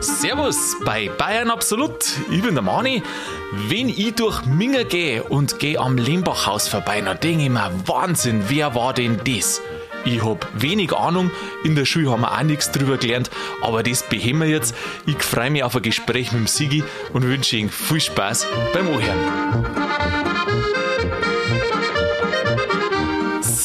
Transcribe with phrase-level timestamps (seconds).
[0.00, 1.92] Servus bei Bayern Absolut.
[2.30, 3.02] Ich bin der Mani.
[3.68, 8.44] Wenn ich durch Minger gehe und gehe am Lembachhaus vorbei, dann denke ich mir, Wahnsinn,
[8.48, 9.60] wer war denn das?
[10.06, 11.30] Ich hab wenig Ahnung,
[11.62, 13.30] in der Schule haben wir auch nichts drüber gelernt,
[13.60, 14.74] aber das beheben wir jetzt.
[15.04, 18.88] Ich freue mich auf ein Gespräch mit dem Sigi und wünsche Ihnen viel Spaß beim
[18.88, 20.07] Ohren.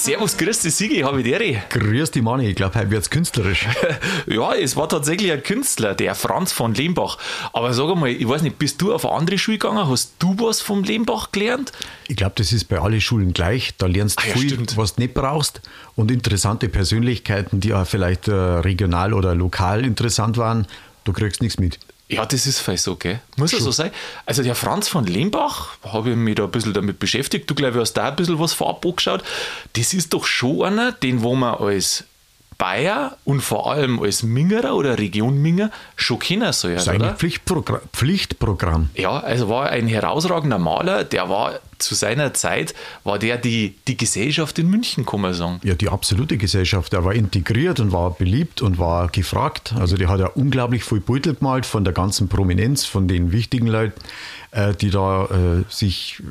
[0.03, 1.61] Servus, grüß dich, Sigi, habe ich dir.
[1.69, 2.47] Grüß dich, Manni.
[2.47, 3.65] Ich glaube, heute wird's künstlerisch.
[4.27, 7.17] ja, es war tatsächlich ein Künstler, der Franz von Lehmbach.
[7.53, 9.87] Aber sag mal, ich weiß nicht, bist du auf eine andere Schule gegangen?
[9.87, 11.71] Hast du was vom Lehmbach gelernt?
[12.09, 13.75] Ich glaube, das ist bei allen Schulen gleich.
[13.77, 14.75] Da lernst du Ah ja, viel, stimmt.
[14.75, 15.61] was du nicht brauchst.
[15.95, 20.67] Und interessante Persönlichkeiten, die auch vielleicht äh, regional oder lokal interessant waren,
[21.05, 21.79] du kriegst nichts mit.
[22.15, 23.19] Ja, das ist voll so, gell?
[23.37, 23.91] Muss ja so sein.
[24.25, 27.49] Also der Franz von Lehmbach, habe ich mich da ein bisschen damit beschäftigt.
[27.49, 29.23] Du, glaube ich, hast da ein bisschen was vorab angeschaut.
[29.73, 32.05] Das ist doch schon einer, den wo man als
[32.57, 37.01] Bayer und vor allem als Mingerer oder Region Minger schon kennen soll, Das ist eigentlich
[37.01, 37.15] oder?
[37.15, 38.89] Pflichtprogra Pflichtprogramm.
[38.95, 43.97] Ja, also war ein herausragender Maler, der war zu seiner Zeit, war der die, die
[43.97, 45.59] Gesellschaft in München, kann man sagen.
[45.63, 46.93] Ja, die absolute Gesellschaft.
[46.93, 49.73] Er war integriert und war beliebt und war gefragt.
[49.77, 53.67] Also, der hat ja unglaublich viel Beutel gemalt von der ganzen Prominenz, von den wichtigen
[53.67, 53.99] Leuten,
[54.51, 56.21] äh, die da äh, sich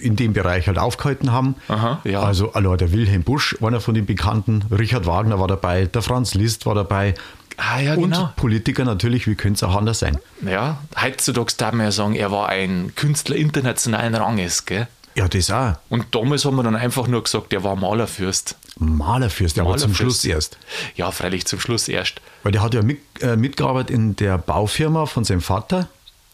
[0.00, 1.56] in dem Bereich halt aufgehalten haben.
[1.68, 2.20] Aha, ja.
[2.20, 6.34] Also, also der Wilhelm Busch, einer von den Bekannten, Richard Wagner war dabei, der Franz
[6.34, 7.14] Liszt war dabei.
[7.56, 8.32] Ah, ja, und genau.
[8.36, 10.18] Politiker natürlich, wie könnte es auch anders sein?
[10.40, 14.88] Ja, heutzutage darf man ja sagen, er war ein Künstler internationalen Ranges, gell?
[15.14, 15.74] Ja, das auch.
[15.90, 18.56] Und damals haben wir dann einfach nur gesagt, der war Malerfürst.
[18.78, 20.22] Malerfürst, aber zum Malerfürst.
[20.22, 20.58] Schluss erst.
[20.96, 22.20] Ja, freilich zum Schluss erst.
[22.42, 25.88] Weil der hat ja mit, äh, mitgearbeitet in der Baufirma von seinem Vater.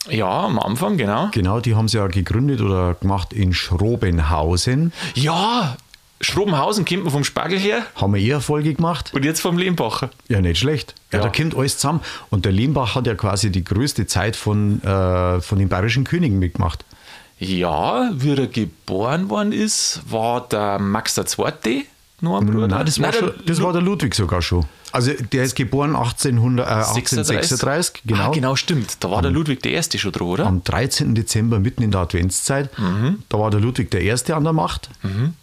[0.09, 1.29] Ja, am Anfang, genau.
[1.33, 4.93] Genau, die haben sie ja gegründet oder gemacht in Schrobenhausen.
[5.15, 5.77] Ja,
[6.21, 9.13] Schrobenhausen kommt man vom Spargel her Haben wir eh Erfolge gemacht?
[9.15, 10.11] und jetzt vom Lehmbacher.
[10.29, 10.95] Ja, nicht schlecht.
[11.13, 11.25] Ja, Ja.
[11.25, 12.01] da kommt alles zusammen.
[12.31, 16.39] Und der Lehmbach hat ja quasi die größte Zeit von, äh, von den bayerischen Königen
[16.39, 16.85] mitgemacht.
[17.39, 21.85] Ja, wie er geboren worden ist, war der Max II.
[22.21, 22.67] noch ein Bruder.
[22.69, 24.65] Nein, das, war, der schon, das war der Ludwig sogar schon.
[24.91, 28.25] Also der ist geboren 1800, äh, 1836, genau.
[28.25, 28.97] Ah, genau, stimmt.
[29.05, 30.47] Da war der Ludwig der Erste schon dran, oder?
[30.47, 31.15] Am 13.
[31.15, 33.23] Dezember, mitten in der Adventszeit, Mhm.
[33.29, 34.89] da war der Ludwig der Erste an der Macht.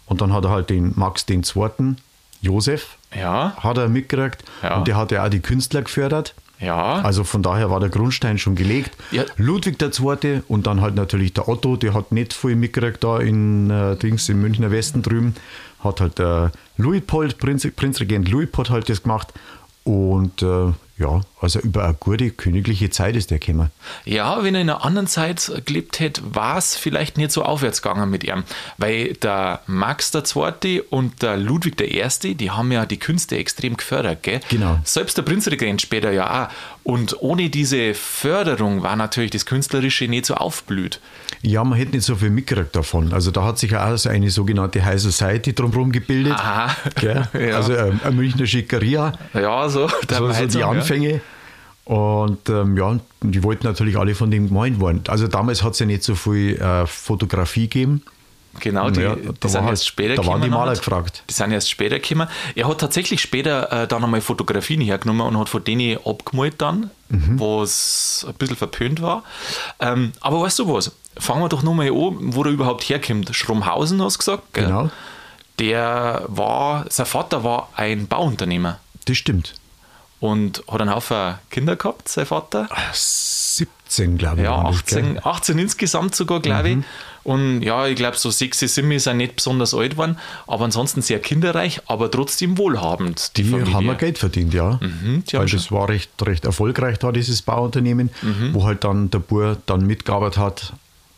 [0.06, 1.96] Und dann hat er halt den Max den Zweiten,
[2.42, 4.44] Josef, Ja, hat er mitgekriegt.
[4.62, 4.76] Ja.
[4.78, 6.34] Und der hat ja auch die Künstler gefördert.
[6.58, 7.00] Ja.
[7.02, 8.96] Also von daher war der Grundstein schon gelegt.
[9.10, 9.24] Ja.
[9.36, 10.42] Ludwig II.
[10.48, 14.28] und dann halt natürlich der Otto, der hat nicht viel mitgekriegt da in äh, Dings
[14.28, 15.34] im Münchner Westen drüben.
[15.80, 19.32] Hat halt der Luitpold, Prinz, Prinzregent Luitpold halt das gemacht.
[19.84, 23.70] Und äh, ja, also über eine gute königliche Zeit ist der gekommen.
[24.04, 27.82] Ja, wenn er in einer anderen Zeit gelebt hätte, war es vielleicht nicht so aufwärts
[27.82, 28.42] gegangen mit ihm.
[28.78, 30.82] Weil der Max II.
[30.90, 34.40] und der Ludwig I., die haben ja die Künste extrem gefördert, gell?
[34.48, 34.80] Genau.
[34.82, 36.48] Selbst der Prinzregent später ja auch.
[36.82, 41.00] Und ohne diese Förderung war natürlich das Künstlerische nicht so aufblüht.
[41.42, 43.12] Ja, man hätte nicht so viel mitgekriegt davon.
[43.12, 46.34] Also da hat sich ja auch so eine sogenannte High Society drumherum gebildet.
[46.34, 46.76] Aha.
[47.00, 47.28] Gell?
[47.36, 47.56] Ja.
[47.56, 49.12] Also ähm, eine Münchner Schickeria.
[49.34, 49.88] Ja, so.
[49.88, 51.20] so, so die sagen, ja.
[51.86, 55.02] Und ähm, ja, die wollten natürlich alle von dem gemeint worden.
[55.08, 58.02] Also damals hat es ja nicht so viel äh, Fotografie gegeben.
[58.58, 60.78] Genau, die, Ja, die sind erst später da waren die Maler halt.
[60.78, 61.22] gefragt.
[61.30, 62.26] Die sind erst später gekommen.
[62.54, 66.90] Er hat tatsächlich später äh, dann einmal Fotografien hergenommen und hat von denen abgemalt dann,
[67.08, 67.38] Mhm.
[67.38, 69.22] was ein bisschen verpönt war.
[69.78, 70.90] Ähm, aber weißt du was?
[71.18, 73.30] Fangen wir doch nochmal an, wo er überhaupt herkommt.
[73.36, 74.54] Schrumhausen hast du gesagt?
[74.54, 74.64] gell?
[74.66, 74.90] Genau.
[75.60, 79.54] Der war, sein Vater war ein Bauunternehmer Das stimmt.
[80.20, 82.68] Und hat einen Haufen Kinder gehabt, sein Vater.
[82.92, 84.44] 17, glaube ich.
[84.44, 85.20] Ja, waren das, 18, gell?
[85.24, 86.80] 18 insgesamt sogar, glaube Mhm.
[86.80, 86.86] ich.
[87.24, 90.16] Und ja, ich glaube, so 6, 7 sind nicht besonders alt geworden,
[90.46, 93.36] aber ansonsten sehr kinderreich, aber trotzdem wohlhabend.
[93.36, 93.74] Die, Die Familie.
[93.74, 94.78] haben wir Geld verdient, ja.
[94.80, 98.54] Mhm, Weil schon- das war recht, recht erfolgreich da, dieses Bauunternehmen, Mhm.
[98.54, 100.72] wo halt dann der Bur dann mitgearbeitet hat,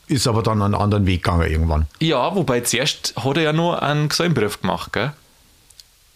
[0.07, 1.87] ist aber dann einen anderen Weg gegangen irgendwann.
[2.01, 5.13] Ja, wobei zuerst hat er ja nur einen Gesellenbrief gemacht, gell?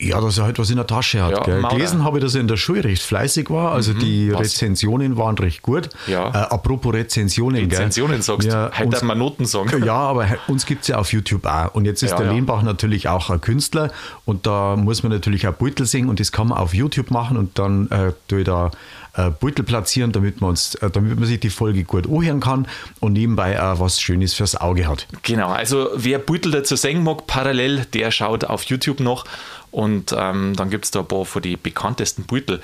[0.02, 1.30] Ja, dass er halt was in der Tasche hat.
[1.30, 1.62] Ja, gell.
[1.62, 3.72] Gelesen habe ich, dass er in der Schule recht fleißig war.
[3.72, 4.40] Also die was?
[4.40, 5.88] Rezensionen waren recht gut.
[6.06, 6.28] Ja.
[6.30, 7.68] Äh, apropos Rezensionen.
[7.68, 7.78] gell.
[7.78, 8.78] Rezensionen sagst ja, du.
[8.78, 9.70] Heute uns- man Noten sagen.
[9.84, 11.74] Ja, aber uns gibt es ja auf YouTube auch.
[11.74, 12.32] Und jetzt ist Ja, der ja.
[12.32, 13.90] Lehnbach natürlich auch ein Künstler.
[14.24, 16.08] Und da muss man natürlich auch Beutel singen.
[16.08, 17.36] Und das kann man auf YouTube machen.
[17.36, 18.70] Und dann äh, tue ich da
[19.14, 22.66] äh, Beutel platzieren, damit man, uns, äh, damit man sich die Folge gut anhören kann.
[23.00, 25.06] Und nebenbei auch was Schönes fürs Auge hat.
[25.22, 29.24] Genau, also wer Beutel dazu singen mag, parallel, der schaut auf YouTube noch
[29.72, 32.62] und ähm, dann gibt es da ein paar von die bekanntesten Beutel.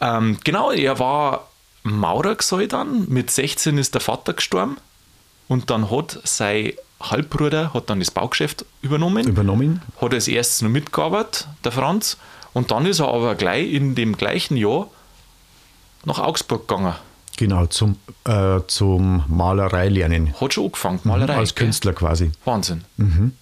[0.00, 1.48] Ähm, genau, er war
[1.82, 2.36] Maurer
[2.68, 4.76] dann, mit 16 ist der Vater gestorben
[5.48, 9.26] und dann hat sein Halbbruder hat dann das Baugeschäft übernommen.
[9.26, 9.80] Übernommen.
[10.00, 12.18] Hat als erstes noch mitgearbeitet, der Franz.
[12.52, 14.88] Und dann ist er aber gleich in dem gleichen Jahr
[16.04, 16.94] nach Augsburg gegangen.
[17.40, 17.96] Genau, zum,
[18.28, 20.34] äh, zum Malerei lernen.
[20.38, 21.36] Hat schon angefangen, Malerei.
[21.36, 21.64] Als gell?
[21.68, 22.30] Künstler quasi.
[22.44, 22.84] Wahnsinn.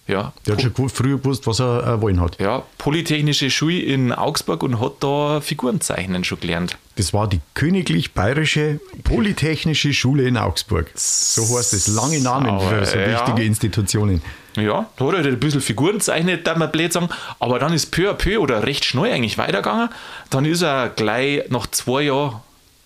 [0.07, 0.31] Ja.
[0.47, 2.39] Der hat schon gewu- früher gewusst, was er äh, wollen hat.
[2.39, 6.77] ja, Polytechnische Schule in Augsburg und hat da Figurenzeichnen schon gelernt.
[6.95, 10.89] Das war die Königlich Bayerische Polytechnische Schule in Augsburg.
[10.95, 11.87] So heißt es.
[11.87, 13.11] Lange Namen für so Ja.
[13.19, 14.21] wichtige Institutionen.
[14.55, 17.09] Ja, da hat er ein bisschen Figuren zeichnet, darf man blöd sagen.
[17.39, 19.89] Aber dann ist peu à peu oder recht schnell eigentlich weitergegangen.
[20.29, 22.37] Dann ist er gleich nach zwei Jahren,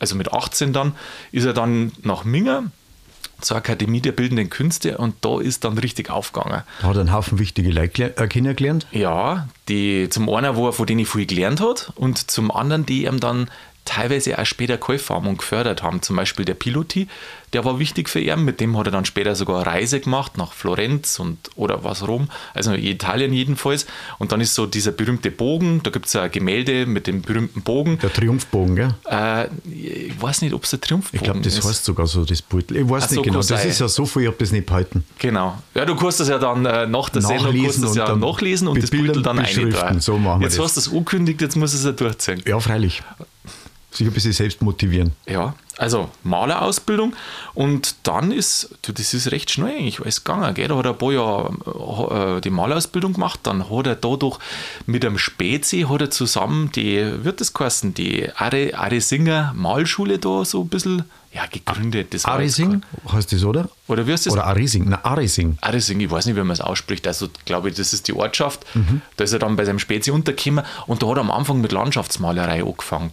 [0.03, 0.95] also mit 18 dann,
[1.31, 2.63] ist er dann nach Minga
[3.39, 6.63] zur Akademie der Bildenden Künste und da ist dann richtig aufgegangen.
[6.81, 8.85] Da hat er einen Haufen wichtige Leute äh, kennengelernt.
[8.91, 13.05] Ja, die zum einen, wo er von denen viel gelernt hat und zum anderen, die
[13.05, 13.49] ihm dann
[13.85, 16.01] teilweise auch später geholfen haben und gefördert haben.
[16.01, 17.07] Zum Beispiel der Piloti,
[17.51, 18.43] der war wichtig für ihn.
[18.45, 22.07] Mit dem hat er dann später sogar eine Reise gemacht nach Florenz und oder was
[22.07, 23.85] Rom, also Italien jedenfalls.
[24.19, 27.21] Und dann ist so dieser berühmte Bogen, da gibt es ja ein Gemälde mit dem
[27.21, 27.99] berühmten Bogen.
[27.99, 28.95] Der Triumphbogen, gell?
[29.05, 31.65] Äh, ich weiß nicht, ob es der Triumphbogen Ich glaube, das ist.
[31.67, 32.77] heißt sogar so, das Beutel.
[32.77, 33.39] Ich weiß Ach so, nicht genau.
[33.39, 35.03] kann Das ist ja so viel, ich habe das nicht behalten.
[35.19, 35.61] Genau.
[35.75, 38.67] Ja, du kannst das ja dann äh, nach der Sendung Nachlesen und ja dann nachlesen
[38.67, 39.99] und das Beutel dann eintragen.
[39.99, 40.65] So machen wir Jetzt das.
[40.65, 42.41] hast du es angekündigt, jetzt muss es ja durchziehen.
[42.47, 43.03] Ja, freilich.
[43.93, 45.11] Sich ein bisschen selbst motivieren.
[45.27, 47.15] Ja, also Malerausbildung
[47.53, 50.67] und dann ist, du, das ist recht schnell eigentlich alles gegangen, gell?
[50.67, 54.39] Da hat er ein paar Jahre äh, die Malerausbildung gemacht, dann hat er dadurch
[54.85, 60.45] mit einem Spezi, hat er zusammen die, wird das geheißen, die Are, Aresinger Malschule da
[60.45, 62.13] so ein bisschen, ja, gegründet.
[62.13, 63.67] Das Arising, heißt das, oder?
[63.87, 64.33] Oder wie heißt das?
[64.33, 65.57] Oder Arising, na Arising.
[65.61, 67.07] Arising, ich weiß nicht, wie man es ausspricht.
[67.07, 68.63] Also, glaube ich, das ist die Ortschaft.
[68.75, 69.01] Mhm.
[69.17, 71.71] Da ist er dann bei seinem Spezi untergekommen und da hat er am Anfang mit
[71.71, 73.11] Landschaftsmalerei angefangen.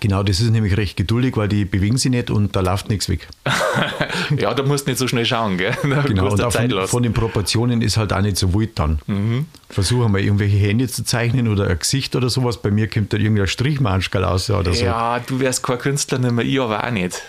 [0.00, 3.08] Genau, das ist nämlich recht geduldig, weil die bewegen sich nicht und da läuft nichts
[3.08, 3.28] weg.
[4.36, 5.76] ja, da musst du nicht so schnell schauen, gell?
[5.82, 8.98] Da Genau, und von, von den Proportionen ist halt auch nicht so wild dann.
[9.06, 9.46] Mhm.
[9.68, 12.60] Versuche mal irgendwelche Hände zu zeichnen oder ein Gesicht oder sowas.
[12.60, 14.84] Bei mir kommt da irgendein Strichmanschgal aus oder so.
[14.84, 17.22] Ja, du wärst kein Künstler nicht mehr, ich aber auch nicht.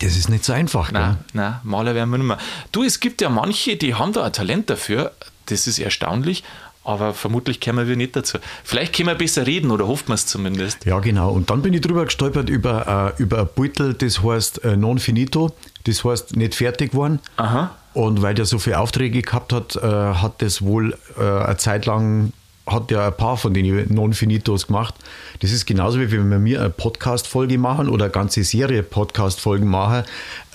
[0.00, 0.92] Das ist nicht so einfach.
[0.92, 1.42] Nein, Gell?
[1.42, 2.38] nein, Maler werden wir nicht mehr.
[2.72, 5.12] Du, es gibt ja manche, die haben da ein Talent dafür.
[5.46, 6.42] Das ist erstaunlich,
[6.84, 8.38] aber vermutlich kommen wir nicht dazu.
[8.62, 10.84] Vielleicht können wir besser reden oder hofft man es zumindest.
[10.84, 11.32] Ja, genau.
[11.32, 14.98] Und dann bin ich drüber gestolpert über, äh, über ein Beutel, das heißt äh, non
[14.98, 15.54] finito,
[15.84, 17.20] das heißt nicht fertig geworden.
[17.36, 17.74] Aha.
[17.94, 21.86] Und weil der so viele Aufträge gehabt hat, äh, hat das wohl äh, eine Zeit
[21.86, 22.32] lang,
[22.66, 24.94] hat er ein paar von den Non-Finitos gemacht.
[25.40, 29.68] Das ist genauso wie wenn wir mir eine Podcast-Folge machen oder eine ganze Serie Podcast-Folgen
[29.68, 30.04] machen,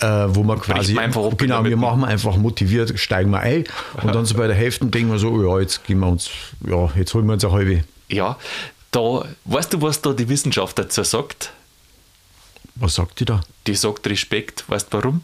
[0.00, 3.64] äh, wo man quasi, einfach ab genau, wir machen einfach motiviert, steigen wir ein
[4.02, 6.30] und dann so bei der Hälfte denken wir so, ja, jetzt gehen wir uns,
[6.66, 7.84] ja, jetzt holen wir uns eine halbe.
[8.08, 8.36] Ja,
[8.90, 11.52] da, weißt du, was da die Wissenschaft dazu sagt?
[12.74, 13.40] Was sagt die da?
[13.66, 15.22] Die sagt Respekt, weißt du warum?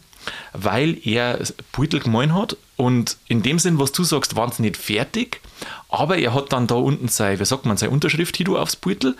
[0.53, 1.39] Weil er
[1.71, 5.41] Beutel gemahlen hat und in dem Sinn, was du sagst, waren sie nicht fertig,
[5.89, 9.15] aber er hat dann da unten sein, wie sagt man, seine Unterschrift hier aufs Beutel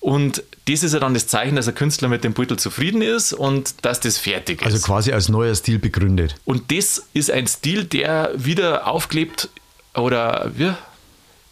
[0.00, 3.32] und das ist ja dann das Zeichen, dass ein Künstler mit dem Beutel zufrieden ist
[3.32, 4.66] und dass das fertig ist.
[4.66, 6.36] Also quasi als neuer Stil begründet.
[6.44, 9.50] Und das ist ein Stil, der wieder aufgelebt
[9.94, 10.72] oder wie?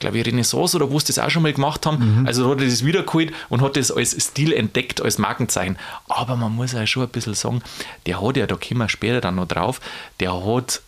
[0.00, 2.24] glaube ich, Renaissance oder wo sie das auch schon mal gemacht haben.
[2.26, 5.76] Also da hat er das wiedergeholt und hat das als Stil entdeckt, als Markenzeichen.
[6.08, 7.62] Aber man muss ja schon ein bisschen sagen,
[8.06, 9.80] der hat ja, da kommen wir später dann noch drauf,
[10.20, 10.82] der hat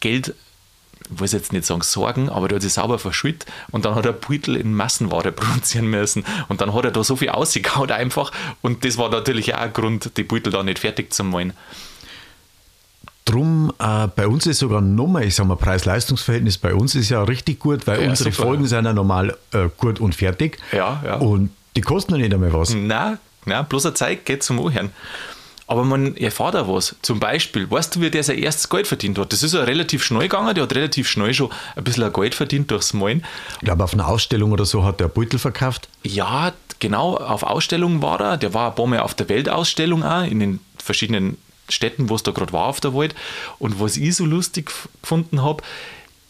[0.00, 0.34] Geld,
[1.12, 4.06] ich weiß jetzt nicht sagen Sorgen, aber der hat sich sauber verschüttet und dann hat
[4.06, 8.32] er Beutel in Massenware produzieren müssen und dann hat er da so viel ausgehauen einfach
[8.62, 11.52] und das war natürlich auch ein Grund, die Beutel da nicht fertig zu malen.
[13.26, 17.22] Drum, äh, bei uns ist sogar nochmal, ich sag mal, Preis-Leistungs-Verhältnis bei uns ist ja
[17.22, 18.48] richtig gut, weil Ja, unsere super.
[18.48, 20.58] Folgen sind ja normal äh, gut und fertig.
[20.72, 21.14] Ja, ja.
[21.16, 22.74] Und die kosten ja nicht einmal was.
[22.74, 24.90] Nein, nein, bloß eine Zeit geht zum Anhören.
[25.70, 26.96] Aber man erfährt auch was.
[27.00, 29.32] Zum Beispiel, weißt du, wie der sein erstes Geld verdient hat?
[29.32, 30.52] Das ist ja relativ schnell gegangen.
[30.52, 33.24] Der hat relativ schnell schon ein bisschen Geld verdient durchs Malen.
[33.52, 35.88] Ich glaube, auf einer Ausstellung oder so hat der Beutel verkauft.
[36.02, 38.36] Ja, genau, auf Ausstellungen war er.
[38.36, 41.36] Der war ein paar Mal auf der Weltausstellung auch, in den verschiedenen
[41.68, 43.14] Städten, wo es da gerade war auf der Welt.
[43.60, 44.72] Und was ich so lustig
[45.02, 45.62] gefunden habe,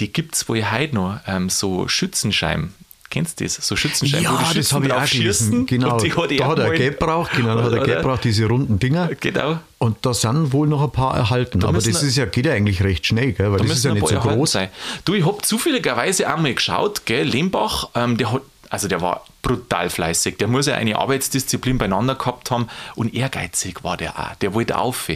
[0.00, 2.74] die gibt es wohl heute noch, ähm, so Schützenscheiben.
[3.10, 3.54] Kennst du das?
[3.56, 5.66] So Schützenscheiben, wo die das habe ich auch gelesen.
[5.66, 6.70] Genau, Und die hat er da hat er.
[6.70, 7.80] Geld braucht, genau, da hat er?
[7.80, 9.10] Geld braucht, diese runden Dinger.
[9.18, 9.58] Genau.
[9.78, 11.62] Und da sind wohl noch ein paar erhalten.
[11.64, 13.50] Aber müssen das ist ja, geht ja eigentlich recht schnell, gell?
[13.50, 14.52] weil Da das ist ja nicht so groß.
[14.52, 14.68] Sein.
[15.04, 19.90] Du, ich habe zufälligerweise einmal geschaut, gell, Lembach, ähm, der hat, also der war brutal
[19.90, 20.38] fleißig.
[20.38, 24.36] Der muss ja eine Arbeitsdisziplin beieinander gehabt haben und ehrgeizig war der auch.
[24.36, 25.08] Der wollte auf.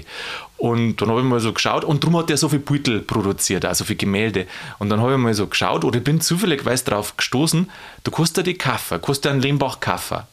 [0.57, 3.65] Und dann habe ich mal so geschaut und darum hat der so viel Beutel produziert,
[3.65, 4.47] also viel Gemälde.
[4.79, 7.71] Und dann habe ich mal so geschaut oder ich bin zufälligerweise darauf gestoßen,
[8.03, 10.27] du dir die Kaffer, dir einen Lembach Kaffer.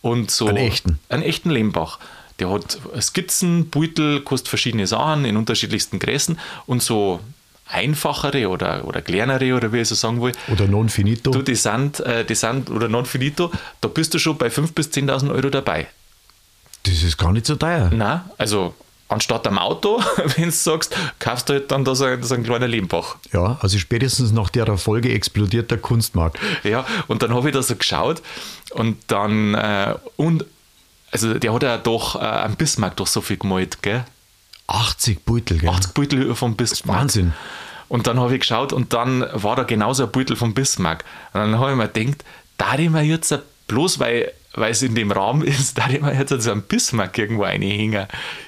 [0.00, 0.98] Und so, Einen echten?
[1.08, 1.98] einen echten Lembach.
[2.38, 7.20] Der hat Skizzen, Beutel, kostet verschiedene Sachen in unterschiedlichsten Größen und so
[7.68, 11.30] einfachere oder, oder kleinere oder wie ich so sagen will, Oder non finito.
[11.30, 14.72] du, die sind, äh, die sind, oder non finito, da bist du schon bei 5.000
[14.74, 15.88] bis 10.000 Euro dabei.
[16.84, 17.90] Das ist gar nicht so teuer.
[17.92, 18.74] Nein, also
[19.08, 20.00] anstatt am Auto,
[20.36, 23.16] wenn du sagst, kaufst du halt dann da so, ein- so kleiner Lehmbach.
[23.32, 26.38] Ja, also spätestens nach der Folge explodiert der Kunstmarkt.
[26.62, 28.22] Ja, und dann habe ich da so geschaut
[28.70, 30.44] und dann, äh, und,
[31.10, 34.04] also der hat ja doch äh, am Bismarck doch so viel gemalt, gell?
[34.66, 35.70] 80 Beutel, gell?
[35.70, 37.00] 80 Beutel vom Bismarck.
[37.00, 37.32] Wahnsinn.
[37.88, 41.04] Und dann habe ich geschaut und dann war da genauso ein Beutel vom Bismarck.
[41.32, 42.24] Und dann habe ich mir gedacht,
[42.58, 43.34] da ich mir jetzt
[43.68, 47.16] bloß, weil, weil es in dem Raum ist, da ich mir jetzt so einen Bismarck
[47.18, 48.06] irgendwo reinhängen.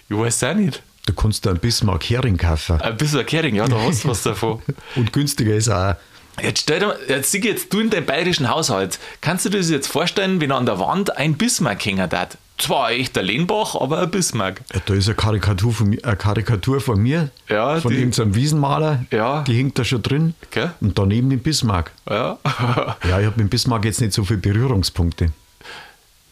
[0.08, 0.82] Ich weiß auch nicht.
[1.06, 2.80] Du kannst da ein Bismarck Hering kaufen.
[2.80, 4.60] Ein bisschen Kering, ja, da hast du was davon.
[4.94, 5.94] Und günstiger ist auch.
[6.42, 8.98] Jetzt stell dir jetzt sieh jetzt du in deinem bayerischen Haushalt.
[9.20, 12.38] Kannst du dir das jetzt vorstellen, wenn an der Wand ein Bismarck hängen hat?
[12.58, 14.62] Zwar echt der Lehnbach, aber ein Bismarck.
[14.74, 18.34] Ja, da ist eine Karikatur von mir, eine Karikatur von mir, Ja, von die- irgendeinem
[18.34, 19.42] Wiesenmaler, Ja.
[19.42, 20.34] die hängt da schon drin.
[20.50, 20.72] Gell?
[20.80, 21.92] Und daneben den Bismarck.
[22.10, 22.38] Ja.
[23.08, 25.30] Ja, ich habe mit Bismarck jetzt nicht so viele Berührungspunkte.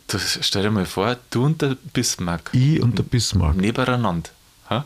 [0.09, 3.56] Du, stell dir mal vor, du und der Bismarck Ich und der Bismarck.
[3.56, 4.30] nebeneinander.
[4.71, 4.85] Ha?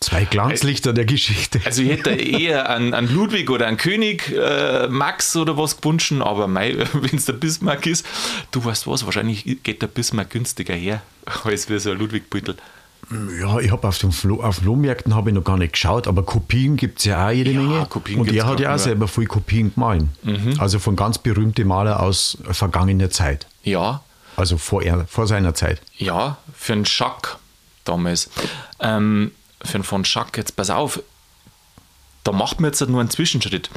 [0.00, 1.60] Zwei Glanzlichter der Geschichte.
[1.64, 6.12] Also ich hätte eher an, an Ludwig oder an König äh, Max oder was gewünscht,
[6.20, 8.06] aber wenn es der Bismarck ist,
[8.52, 11.02] du weißt was, wahrscheinlich geht der Bismarck günstiger her,
[11.44, 12.56] als wie so ein Ludwigbeutel.
[13.40, 16.22] Ja, ich habe auf den Flo auf Flohmärkten habe ich noch gar nicht geschaut, aber
[16.24, 17.86] Kopien gibt es ja auch jede Ja, Menge.
[17.86, 20.04] Kopien und er hat ja auch selber viel Kopien gemalt.
[20.58, 23.46] Also von ganz berühmten Maler aus vergangener Zeit.
[23.62, 24.02] Ja,
[24.36, 25.80] Also vor, er, vor seiner Zeit.
[25.96, 27.38] ja, für einen Schack
[27.84, 28.30] damals.
[28.80, 29.30] Ähm,
[29.62, 31.02] für einen von Schack, jetzt pass auf,
[32.24, 33.70] da macht man jetzt nur einen Zwischenschritt.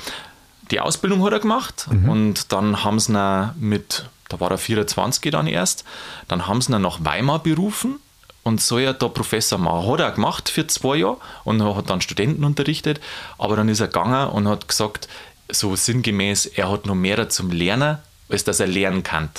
[0.71, 5.31] Die Ausbildung hat er gemacht und dann haben sie ihn mit, da war er 24
[5.31, 5.83] dann erst,
[6.27, 7.99] dann haben sie ihn nach Weimar berufen
[8.43, 9.91] und soll er da Professor machen.
[9.91, 13.01] Hat er gemacht für zwei Jahre und hat dann Studenten unterrichtet,
[13.37, 15.07] aber dann ist er gegangen und hat gesagt,
[15.49, 17.97] so sinngemäß, er hat noch mehr zum Lernen,
[18.29, 19.29] als dass er lernen kann.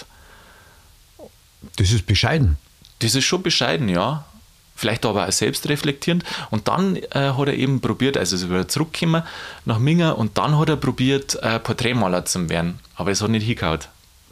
[1.77, 2.59] Das ist bescheiden.
[2.99, 4.25] Das ist schon bescheiden, ja.
[4.83, 6.25] Vielleicht aber auch selbstreflektierend.
[6.51, 9.23] Und dann äh, hat er eben probiert, also ist er wieder zurückgekommen
[9.65, 12.81] nach Minga und dann hat er probiert, äh, Porträtmaler zu werden.
[12.97, 13.79] Aber es hat nicht hingehauen.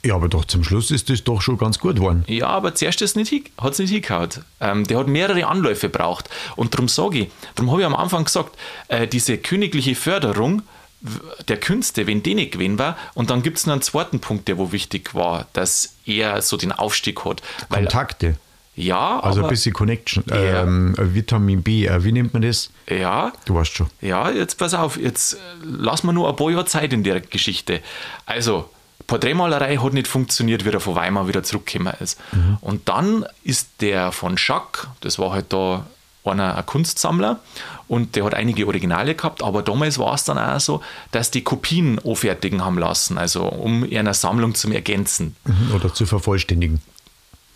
[0.05, 2.25] Ja, aber doch zum Schluss ist das doch schon ganz gut geworden.
[2.27, 4.31] Ja, aber zuerst ist nicht hat es nicht hingehauen.
[4.61, 6.29] Ähm, der hat mehrere Anläufe braucht.
[6.57, 10.63] Und darum sage ich, darum habe ich am Anfang gesagt, äh, diese königliche Förderung
[11.47, 14.49] der Künste, wenn die nicht gewesen war, und dann gibt es noch einen zweiten Punkt,
[14.49, 17.41] der wo wichtig war, dass er so den Aufstieg hat.
[17.69, 18.35] Weil, Kontakte.
[18.77, 20.25] Ja, Also aber, ein bisschen Connection.
[20.29, 20.63] Ja.
[20.63, 22.71] Ähm, Vitamin B, äh, wie nennt man das?
[22.89, 23.89] ja, Du weißt schon.
[24.01, 27.21] Ja, jetzt pass auf, jetzt äh, lass mir nur ein paar Jahre Zeit in der
[27.21, 27.81] Geschichte.
[28.27, 28.71] Also,
[29.07, 32.17] Porträtmalerei hat nicht funktioniert, wie er von Weimar wieder zurückgekommen ist.
[32.61, 35.85] Und dann ist der von Schack, das war halt da
[36.25, 37.41] einer, ein Kunstsammler
[37.89, 41.43] und der hat einige Originale gehabt, aber damals war es dann auch so, dass die
[41.43, 45.35] Kopien anfertigen haben lassen, also um eine Sammlung zum Ergänzen.
[45.45, 45.75] Mhm.
[45.75, 46.81] Oder zu vervollständigen.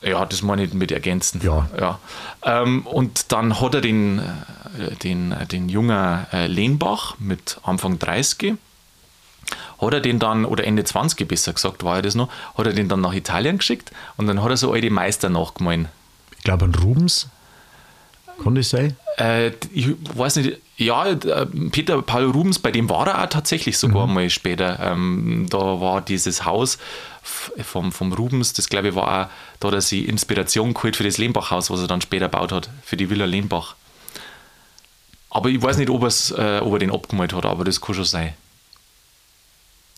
[0.04, 1.40] Ja, das meine ich mit ergänzen.
[1.42, 1.68] Ja.
[1.78, 1.99] ja.
[2.42, 7.99] Ähm, und dann hat er den, äh, den, äh, den jungen äh, Lehnbach mit Anfang
[7.99, 8.54] 30,
[9.80, 12.73] hat er den dann, oder Ende 20 besser gesagt, war er das noch, hat er
[12.75, 15.88] den dann nach Italien geschickt und dann hat er so alte Meister nachgemalt.
[16.37, 17.28] Ich glaube, ein Rubens.
[18.42, 18.96] Kann das sein?
[19.18, 23.78] Äh, ich weiß nicht, ja, äh, Peter Paul Rubens, bei dem war er auch tatsächlich
[23.78, 24.80] sogar mal später.
[24.80, 26.78] Ähm, da war dieses Haus
[27.22, 31.18] vom, vom Rubens, das glaube ich war auch, da er sich Inspiration geholt für das
[31.18, 33.76] Lehmbach-Haus, was er dann später gebaut hat, für die Villa Lehmbach.
[35.30, 38.04] Aber ich weiß nicht, ob, äh, ob er den abgemalt hat, aber das kann schon
[38.04, 38.34] sein.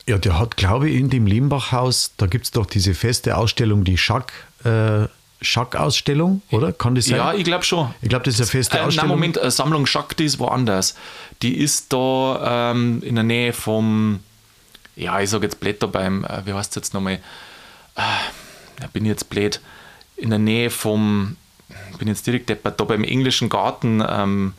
[0.07, 3.85] Ja, der hat, glaube ich, in dem Lehmbach-Haus, da gibt es doch diese feste Ausstellung,
[3.85, 4.33] die Schack,
[4.65, 5.09] äh,
[5.47, 6.73] Schack-Ausstellung, oder?
[6.73, 7.17] Kann das sein?
[7.19, 7.95] Ja, ich glaube schon.
[8.03, 9.09] Ich glaube, das ist eine feste Äh, nein, Ausstellung.
[9.11, 10.95] Moment, äh, Sammlung Schack, die ist woanders.
[11.43, 14.21] Die ist da ähm, in der Nähe vom,
[14.97, 17.15] ja, ich sage jetzt blöd da beim, äh, wie heißt es jetzt nochmal?
[17.15, 18.01] Äh,
[18.81, 19.61] da bin ich jetzt blöd.
[20.17, 21.37] In der Nähe vom,
[21.99, 24.03] bin jetzt direkt deppert, da beim englischen Garten.
[24.09, 24.55] Ähm,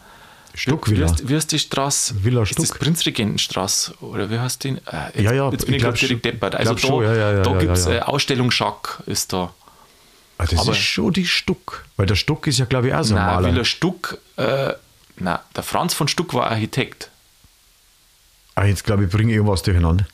[0.54, 1.08] Stuckvilla.
[1.22, 2.24] Wie wie heißt die Straße?
[2.24, 2.80] Villa Ist das Stuck.
[2.80, 3.94] Prinzregentenstraße?
[4.02, 4.70] Oder wie heißt die?
[4.70, 4.74] Äh,
[5.14, 6.56] jetzt, Ja, ja, jetzt bin ich ich, glaub glaube direkt schon- deppert.
[6.56, 9.54] Also glaub da, schon, ja, ja, da gibt es äh, Ausstellung Schack, ist da.
[10.38, 11.86] Ah, das aber- ist schon die Stuck.
[11.96, 13.48] Weil der Stuck ist ja, glaube ich, auch so ein Nein, Maler.
[13.54, 14.74] Villa Stuck, äh,
[15.18, 17.10] nein, der Franz von Stuck war Architekt.
[18.56, 20.06] Ah, jetzt glaube ich, bringe ich irgendwas durcheinander.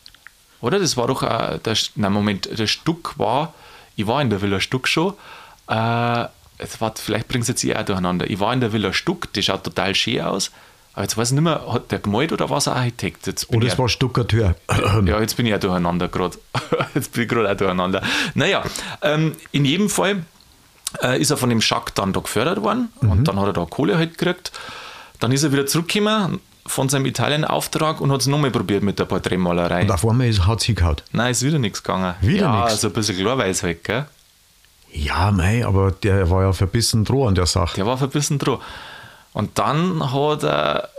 [0.61, 0.79] Oder?
[0.79, 3.53] Das war doch, äh, der, nein, Moment, der Stuck war,
[3.95, 5.13] ich war in der Villa Stuck schon,
[5.69, 6.25] äh,
[6.59, 8.29] jetzt warte, vielleicht bringt es jetzt eh auch durcheinander.
[8.29, 10.51] Ich war in der Villa Stuck, die schaut total schön aus,
[10.93, 13.25] aber jetzt weiß ich nicht mehr, hat der gemalt oder war es ein Architekt?
[13.25, 14.55] Jetzt Oder es war Stuckateur.
[15.05, 16.37] ja, jetzt bin ich ja durcheinander gerade.
[16.93, 18.03] Jetzt bin ich gerade auch durcheinander.
[18.35, 18.63] Naja,
[19.01, 20.23] ähm, in jedem Fall
[21.01, 23.65] äh, ist er von dem Schack dann da gefördert worden und dann hat er da
[23.65, 24.51] Kohle halt gekriegt.
[25.19, 29.05] Dann ist er wieder zurückgekommen von seinem Italien-Auftrag und hat es nochmal probiert mit der
[29.05, 29.81] Porträtmalerei.
[29.81, 30.97] Und auf einmal hat es hingehauen.
[31.11, 32.13] Nein, ist wieder nichts gegangen.
[32.21, 32.71] Wieder ja, nix?
[32.73, 34.05] also ein bisschen klarweiß weg, gell?
[34.91, 37.75] Ja, mei, aber der war ja verbissen droh an der Sache.
[37.77, 38.59] Der war ein bisschen dran.
[39.33, 40.89] Und dann hat er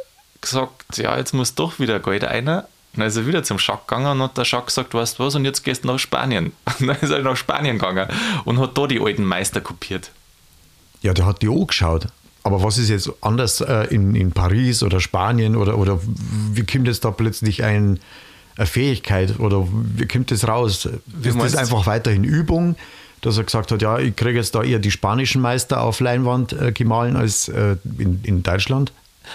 [0.40, 2.44] gesagt, ja, jetzt muss doch wieder Geld rein.
[2.46, 5.34] Dann ist er wieder zum Schack gegangen und hat der Schack gesagt, weißt du was,
[5.34, 6.52] und jetzt gehst du nach Spanien.
[6.78, 8.08] Und dann ist er nach Spanien gegangen
[8.44, 10.10] und hat da die alten Meister kopiert.
[11.02, 12.06] Ja, der hat die angeschaut.
[12.44, 15.98] Aber was ist jetzt anders äh, in, in Paris oder Spanien oder, oder
[16.52, 17.98] wie kommt jetzt da plötzlich ein,
[18.56, 20.86] eine Fähigkeit oder wie kommt das raus?
[21.22, 22.76] Ist das einfach weiterhin Übung,
[23.24, 26.52] dass er gesagt hat, ja, ich kriege jetzt da eher die spanischen Meister auf Leinwand
[26.52, 28.92] äh, gemahlen als äh, in, in Deutschland?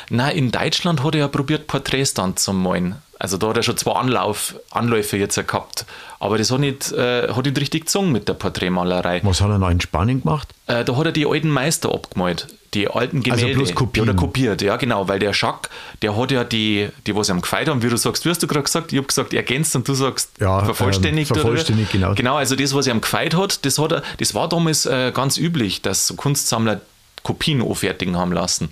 [0.09, 2.95] Nein, in Deutschland hat er ja probiert, Porträts dann zu malen.
[3.17, 5.85] Also da hat er schon zwei Anlauf, Anläufe jetzt gehabt.
[6.19, 9.21] Aber das hat nicht, äh, hat nicht richtig gezogen mit der Porträtmalerei.
[9.23, 10.49] Was hat er noch in Spanien gemacht?
[10.67, 12.47] Äh, da hat er die alten Meister abgemalt.
[12.75, 13.45] Die alten Gemälde.
[13.47, 14.05] Also bloß Kopien.
[14.05, 15.07] Die hat er kopiert, ja genau.
[15.07, 15.69] Weil der Schack,
[16.03, 18.47] der hat ja die, die was ihm gefeit haben, wie du sagst, wie hast du
[18.47, 18.91] gerade gesagt?
[18.91, 21.31] Ich habe gesagt, ergänzt und du sagst Ja, vervollständigt.
[21.31, 21.41] ähm, oder?
[21.41, 22.13] vervollständigt, genau.
[22.13, 25.11] Genau, also das, was er ihm gefeit hat, das, hat er, das war damals äh,
[25.11, 26.81] ganz üblich, dass Kunstsammler
[27.23, 28.71] Kopien anfertigen haben lassen.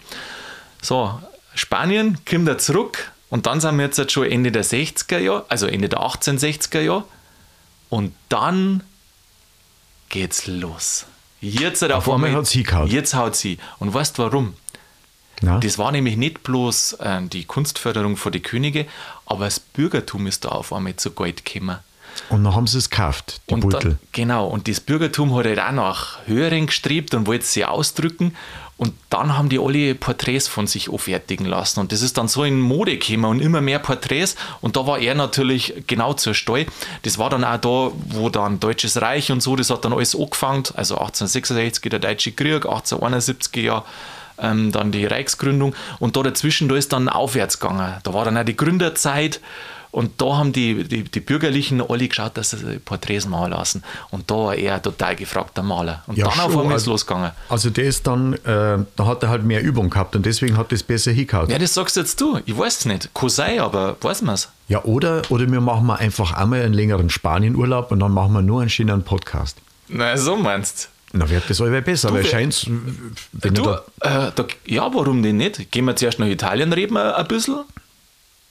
[0.81, 1.19] So,
[1.55, 5.65] Spanien kommt er zurück und dann sind wir jetzt schon Ende der 60er Jahre, also
[5.65, 7.03] Ende der 1860er Jahre.
[7.89, 8.83] Und dann
[10.09, 11.05] geht's los.
[11.41, 12.89] Jetzt hat Auf einmal hat's hingehauen.
[12.89, 13.57] Jetzt haut sie.
[13.79, 14.53] Und weißt du warum?
[15.41, 15.59] Na?
[15.59, 18.87] Das war nämlich nicht bloß äh, die Kunstförderung für die Könige,
[19.25, 21.77] aber das Bürgertum ist da auf einmal zu Geld gekommen.
[22.29, 23.91] Und dann haben sie es gekauft, die Und Beutel.
[23.91, 28.35] Dann, genau, und das Bürgertum hat halt auch nach Höheren gestrebt und wollte sie ausdrücken.
[28.77, 31.79] Und dann haben die alle Porträts von sich anfertigen lassen.
[31.79, 34.35] Und das ist dann so in Mode gekommen und immer mehr Porträts.
[34.61, 36.65] Und da war er natürlich genau zur Steu.
[37.01, 40.15] Das war dann auch da, wo dann Deutsches Reich und so, das hat dann alles
[40.15, 40.63] angefangen.
[40.75, 43.83] Also 1866 der Deutsche Krieg, 1871 ja
[44.39, 45.75] ähm, dann die Reichsgründung.
[45.99, 47.95] Und da dazwischen, da ist dann aufwärts gegangen.
[48.03, 49.39] Da war dann auch die Gründerzeit.
[49.91, 53.83] Und da haben die, die, die Bürgerlichen alle geschaut, dass sie Porträts malen lassen.
[54.11, 56.03] Und da war er ein total gefragter Maler.
[56.07, 57.31] Und dann auf einmal ist es also- losgegangen.
[57.49, 60.71] Also der ist dann, äh, da hat er halt mehr Übung gehabt und deswegen hat
[60.71, 61.49] das besser hingehauen.
[61.49, 62.39] Ja, das sagst jetzt du.
[62.45, 63.09] Ich weiß es nicht.
[63.13, 64.49] Kann sein, aber weiß man es.
[64.67, 68.41] Ja, oder, oder wir machen mal einfach einmal einen längeren Spanienurlaub und dann machen wir
[68.41, 69.57] nur einen schönen Podcast.
[69.87, 72.69] Na, so meinst Na, wird das allweil besser, weil wer- scheint,
[73.31, 73.63] wenn du.
[73.63, 75.71] da, äh, da, ja, warum denn nicht?
[75.71, 77.63] Gehen wir zuerst nach Italien reden wir ein bisschen,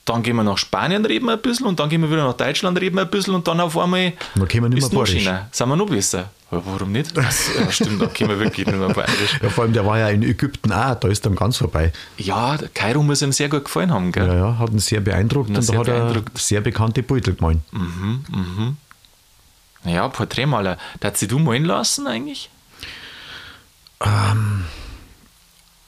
[0.07, 2.37] dann gehen wir nach Spanien reden wir ein bisschen und dann gehen wir wieder nach
[2.37, 5.03] Deutschland reden wir ein bisschen und dann auf einmal Dann können wir nicht ist mehr
[5.03, 5.23] bayerisch.
[5.25, 5.49] schöner.
[5.53, 6.31] Sind wir noch besser?
[6.53, 7.11] Ja, warum nicht?
[7.17, 9.39] Das, ja, stimmt, da können wir wirklich nicht mehr bayerisch.
[9.43, 11.93] ja, vor allem der war ja in Ägypten auch, da ist dann ganz vorbei.
[12.19, 14.27] Ja, Kairo muss ihm sehr gut gefallen haben, gell?
[14.29, 17.59] Ja, ja, hat ihn sehr beeindruckt und sehr da hat er sehr bekannte Beutel gemalt.
[19.85, 20.79] Ja, Porträtmaler.
[21.01, 22.49] Darfst du malen lassen eigentlich?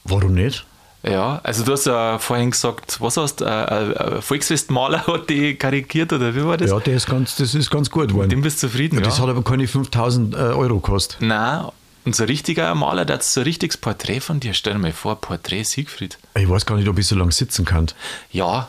[0.05, 0.65] Warum nicht?
[1.09, 5.31] Ja, also du hast ja vorhin gesagt, was hast du, äh, äh, ein Volksfestmaler hat
[5.31, 6.71] die karikiert oder wie war das?
[6.71, 8.29] Ja, der ist ganz, das ist ganz gut geworden.
[8.29, 9.03] Dem bist du zufrieden, ja?
[9.03, 11.19] Das hat aber keine 5000 äh, Euro gekostet.
[11.21, 11.65] Nein,
[12.05, 14.55] und so ein richtiger Maler, der hat so ein richtiges Porträt von dir.
[14.55, 16.19] Stell dir mal vor, Porträt Siegfried.
[16.35, 17.87] Ich weiß gar nicht, ob ich so lange sitzen kann.
[18.31, 18.69] Ja,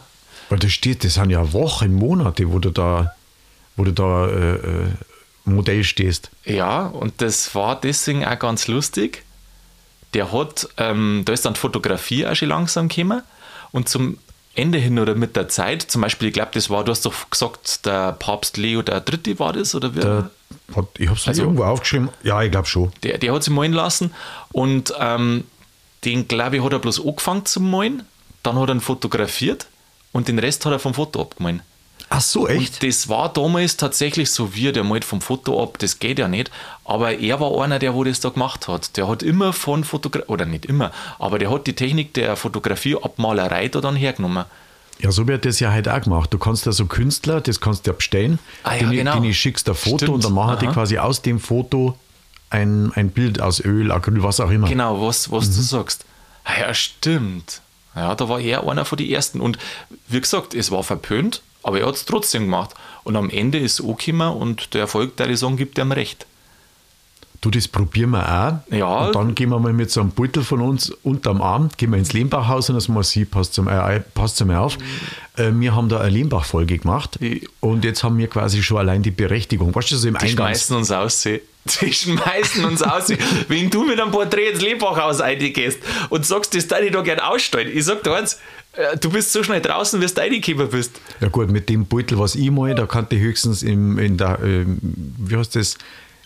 [0.49, 3.13] Weil da steht, das sind ja Wochen, Monate, wo du da,
[3.75, 4.87] wo du da äh, äh,
[5.45, 6.31] Modell stehst.
[6.45, 9.23] ja, und das war deswegen auch ganz lustig.
[10.13, 13.21] Der hat, ähm, da ist dann die Fotografie auch schon langsam gekommen
[13.71, 14.17] und zum
[14.55, 17.29] Ende hin oder mit der Zeit, zum Beispiel, ich glaube, das war, du hast doch
[17.29, 19.99] gesagt, der Papst Leo der Dritte war das, oder wie?
[19.99, 20.31] Der
[20.75, 22.09] hat, ich habe es Also- irgendwo aufgeschrieben.
[22.23, 22.91] Ja, ich glaube schon.
[23.03, 24.11] Der, der hat sich malen lassen
[24.51, 25.43] und ähm,
[26.05, 28.03] den, glaube ich, hat er bloß angefangen zu malen,
[28.41, 29.67] dann hat er ihn fotografiert
[30.11, 31.61] und den Rest hat er vom Foto abgemalt.
[32.11, 35.99] Ach so, Und das war damals tatsächlich so, wie der malt vom Foto ab, das
[35.99, 36.49] geht ja nicht.
[36.83, 38.97] Aber er war einer, der wo das da gemacht hat.
[38.97, 42.95] Der hat immer von Fotografie, oder nicht immer, aber der hat die Technik der Fotografie
[42.95, 44.45] ab Malerei da dann hergenommen.
[45.01, 46.33] Ja, so wird das ja heute auch gemacht.
[46.33, 49.13] Du kannst ja so Künstler, das kannst du ja bestellen, Ah, ja, denen, genau.
[49.13, 50.09] denen schickst ein Foto Stimmt.
[50.15, 51.97] und dann machen die quasi aus dem Foto
[52.49, 54.67] ein, ein Bild aus Öl, Acryl, was auch immer.
[54.67, 55.55] Genau, was, was Mhm.
[55.55, 56.05] du sagst.
[56.43, 57.61] Ah Ja, stimmt.
[57.95, 59.39] Ja, da war er einer von den ersten.
[59.41, 59.57] Und
[60.07, 62.71] wie gesagt, es war verpönt, aber er hat es trotzdem gemacht.
[63.03, 66.25] Und am Ende ist es angekommen und der Erfolg, der sagen, gibt ihm recht.
[67.41, 68.23] Du, das probieren wir
[68.69, 68.73] auch.
[68.73, 69.05] Ja.
[69.07, 71.97] Und dann gehen wir mal mit so einem Beutel von uns unterm Arm, gehen wir
[71.97, 74.77] ins Lehmbachhaus und das mal sie, passt zum, äh, passt mal auf.
[75.37, 77.17] Äh, wir haben da eine Lehmbach-Folge gemacht
[77.61, 79.73] und jetzt haben wir quasi schon allein die Berechtigung.
[79.73, 80.47] Weißt du, so im Die Eingang.
[80.47, 81.21] schmeißen uns aus.
[81.21, 81.41] sie.
[81.81, 83.07] Die schmeißen uns aus.
[83.07, 83.17] sie.
[83.47, 85.79] Wenn du mit einem Porträt ins Lebachhaus reingehst
[86.09, 87.69] und sagst, das darf ich da gerne ausstellen.
[87.73, 88.39] Ich sag dir eins,
[88.73, 90.99] äh, du bist so schnell draußen, wie du reingekommen bist.
[91.19, 94.39] Ja gut, mit dem Beutel, was ich mal, da kann ich höchstens im, in der,
[94.43, 94.77] ähm,
[95.17, 95.77] wie heißt das,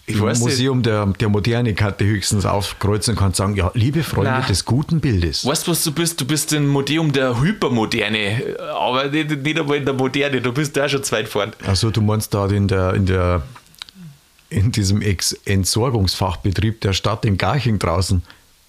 [0.05, 0.39] Ich Im nicht.
[0.41, 4.45] Museum der, der Moderne kann die höchstens aufkreuzen und kann sagen, ja, liebe Freunde Na.
[4.45, 5.45] des guten Bildes.
[5.45, 6.19] Weißt du, was du bist?
[6.19, 10.75] Du bist im Museum der Hypermoderne, aber nicht, nicht einmal in der Moderne, du bist
[10.75, 11.53] da schon zu weit vorn.
[11.65, 13.43] Also du meinst da in der, in der
[14.53, 18.23] in diesem Ex Entsorgungsfachbetrieb der Stadt in Garching draußen.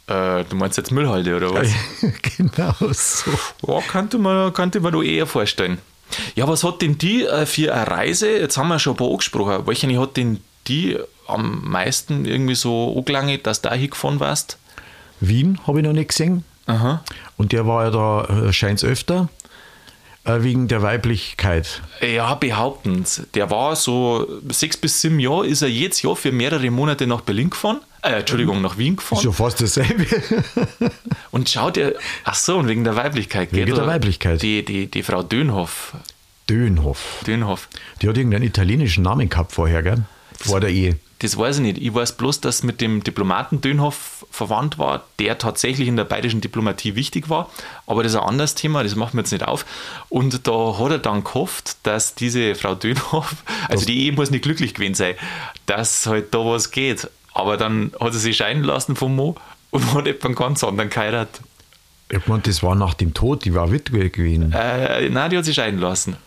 [0.07, 1.69] Äh, du meinst jetzt Müllhalde oder was?
[2.37, 3.31] genau so.
[3.67, 5.79] Ja, könnte man, könnte man da eher vorstellen.
[6.35, 8.31] Ja, was hat denn die äh, für eine Reise?
[8.31, 9.67] Jetzt haben wir schon ein paar angesprochen.
[9.67, 14.59] Welche hat denn die am meisten irgendwie so angelangt, dass du da hingefahren warst?
[15.21, 16.45] Wien habe ich noch nicht gesehen.
[16.67, 17.03] Aha.
[17.37, 19.29] Und der war ja da, äh, scheint es öfter,
[20.25, 21.83] wegen der Weiblichkeit.
[22.01, 26.71] Ja, behaupten Der war so sechs bis sieben Jahre, ist er jedes Jahr für mehrere
[26.71, 27.81] Monate nach Berlin gefahren.
[28.03, 29.19] Äh, Entschuldigung, nach Wien gefahren.
[29.19, 30.07] Ist ja fast dasselbe.
[31.31, 33.53] Und schaut er, ach so, und wegen der Weiblichkeit.
[33.53, 33.75] Wegen gell?
[33.75, 34.43] der Weiblichkeit.
[34.43, 35.95] Die, die, die Frau Dönhoff.
[36.49, 37.23] Dönhoff.
[37.27, 37.69] Dönhoff.
[38.01, 40.05] Die hat irgendeinen italienischen Namen gehabt vorher, gell?
[40.39, 40.99] Vor der Ehe.
[41.25, 41.79] Das weiß ich nicht.
[41.79, 46.43] Ich weiß bloß, dass mit dem Diplomaten Dönhoff verwandt war, der tatsächlich in der bayerischen
[46.43, 47.49] Diplomatie wichtig war.
[47.87, 49.65] Aber das ist ein anderes Thema, das machen wir jetzt nicht auf.
[50.11, 53.37] Und da hat er dann gehofft, dass diese Frau Dönhoff,
[53.71, 55.15] also die Ehe muss nicht glücklich gewesen sein,
[55.65, 57.09] dass halt da was geht.
[57.33, 59.37] Aber dann hat er sich scheiden lassen vom Mo
[59.71, 61.41] und hat jemanden ganz anderen geheiratet.
[62.11, 64.53] Ich meine, das war nach dem Tod, die war Witwe gewesen.
[64.53, 66.19] Äh, nein, die hat sich scheiden lassen.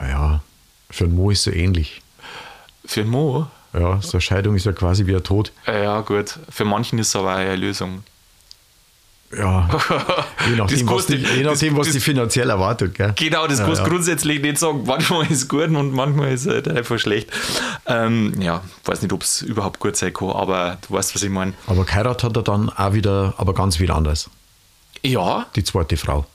[0.00, 0.42] Ja,
[0.90, 2.02] für den Mo ist so ähnlich.
[2.84, 3.48] Für den Mo?
[3.72, 5.52] Ja, so eine Scheidung ist ja quasi wie ein Tod.
[5.66, 6.38] Ja, gut.
[6.48, 8.02] Für manchen ist es aber auch eine Lösung.
[9.36, 9.68] Ja,
[10.48, 12.96] je nachdem, was die, je nachdem, was das- die finanziell erwartet.
[12.96, 13.12] Gell?
[13.14, 13.86] Genau, das Ja, kannst ja.
[13.88, 14.82] grundsätzlich nicht sagen.
[14.84, 17.30] Manchmal ist es gut und manchmal ist es halt einfach schlecht.
[17.86, 21.30] Ähm, ja, weiß nicht, ob es überhaupt gut sein kann, aber du weißt, was ich
[21.30, 21.52] meine.
[21.68, 24.28] Aber geheiratet hat er dann auch wieder, aber ganz wieder anders.
[25.04, 26.26] Ja, Die zweite Frau.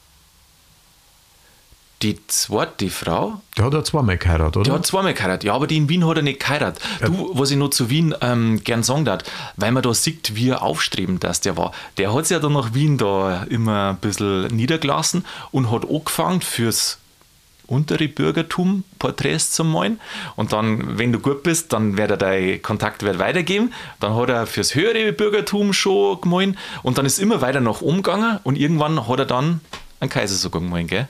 [2.02, 4.74] Die zweite Frau, Der hat ja zweimal geheiratet, die oder?
[4.80, 5.44] hat zweimal geheiratet.
[5.46, 6.84] Ja, aber die in Wien hat er nicht geheiratet.
[7.02, 9.22] Du, was ich noch zu Wien ähm, gern sagen darf,
[9.56, 11.72] weil man da sieht, wie aufstrebend das der war.
[11.98, 16.42] Der hat sich ja dann nach Wien da immer ein bisschen niedergelassen und hat angefangen
[16.42, 16.98] fürs
[17.68, 20.00] untere Bürgertum Porträts zu malen.
[20.36, 23.74] Und dann, wenn du gut bist, dann wird er dein Kontaktwert weitergeben.
[24.00, 28.04] Dann hat er fürs höhere Bürgertum schon gemalt und dann ist immer weiter nach oben
[28.04, 29.62] gegangen und irgendwann hat er dann
[30.02, 31.08] einen Kaiser sogar gemalt, gell?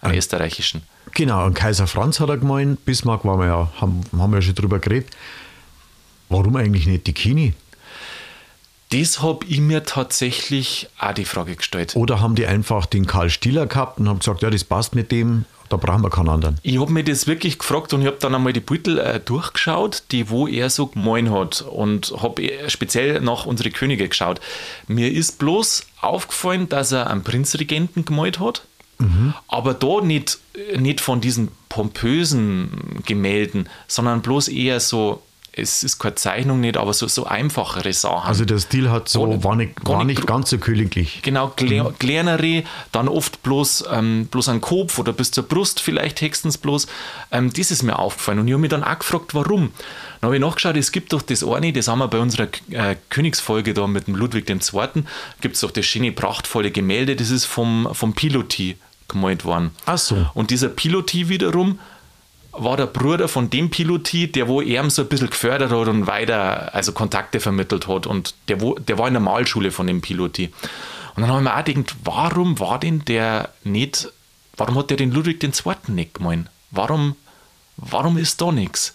[0.00, 0.82] Einen österreichischen.
[1.14, 4.42] Genau, und Kaiser Franz hat er gemeint, Bismarck waren wir ja, haben, haben wir ja
[4.42, 5.10] schon drüber geredet.
[6.28, 7.54] Warum eigentlich nicht die Kini?
[8.90, 11.94] Das habe ich mir tatsächlich auch die Frage gestellt.
[11.94, 15.12] Oder haben die einfach den Karl Stieler gehabt und haben gesagt, ja, das passt mit
[15.12, 16.58] dem, da brauchen wir keinen anderen.
[16.62, 20.02] Ich habe mir das wirklich gefragt und ich habe dann einmal die Beutel äh, durchgeschaut,
[20.10, 24.40] die wo er so gemein hat und habe speziell nach unsere Könige geschaut.
[24.88, 28.62] Mir ist bloß aufgefallen, dass er einen Prinzregenten gemalt hat,
[29.48, 30.38] aber da nicht,
[30.76, 36.92] nicht von diesen pompösen Gemälden, sondern bloß eher so, es ist keine Zeichnung nicht, aber
[36.92, 38.28] so, so einfachere Sachen.
[38.28, 41.20] Also der Stil hat so, Gar war nicht, gar nicht ganz so königlich.
[41.22, 41.48] Genau,
[41.98, 46.86] kleinere, dann oft bloß, ähm, bloß ein Kopf oder bis zur Brust vielleicht höchstens bloß.
[47.32, 49.72] Ähm, das ist mir aufgefallen und ich habe mich dann auch gefragt, warum.
[50.20, 52.96] Dann habe ich nachgeschaut, es gibt doch das eine, das haben wir bei unserer äh,
[53.08, 54.58] Königsfolge da mit dem Ludwig II.
[55.40, 58.76] gibt es doch das schöne, prachtvolle Gemälde, das ist vom, vom Piloti
[59.10, 59.70] gemalt worden.
[59.86, 60.26] Ach so.
[60.34, 61.78] Und dieser Piloti wiederum
[62.52, 66.06] war der Bruder von dem Piloti, der wo er so ein bisschen gefördert hat und
[66.06, 68.06] weiter, also Kontakte vermittelt hat.
[68.06, 70.50] Und der, wo, der war in der Malschule von dem Piloti.
[71.14, 74.08] Und dann habe ich mir auch gedacht, warum war denn der nicht,
[74.56, 75.52] warum hat der den Ludwig II.
[75.88, 76.48] nicht gemeint?
[76.72, 77.14] Warum,
[77.76, 78.94] warum ist da nichts?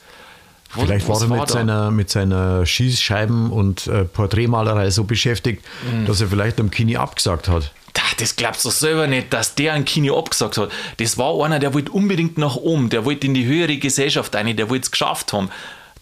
[0.69, 1.47] Vielleicht war er mit da?
[1.47, 6.05] seiner, mit seiner Schießscheiben- und äh, Porträtmalerei so beschäftigt, Mhm.
[6.05, 7.71] dass er vielleicht am Kini abgesagt hat.
[7.95, 10.69] Da, das glaubst du selber nicht, dass der ein Kini abgesagt hat.
[10.97, 14.55] Das war einer, der wollte unbedingt nach oben, der wollte in die höhere Gesellschaft rein,
[14.55, 15.49] der wollte es geschafft haben.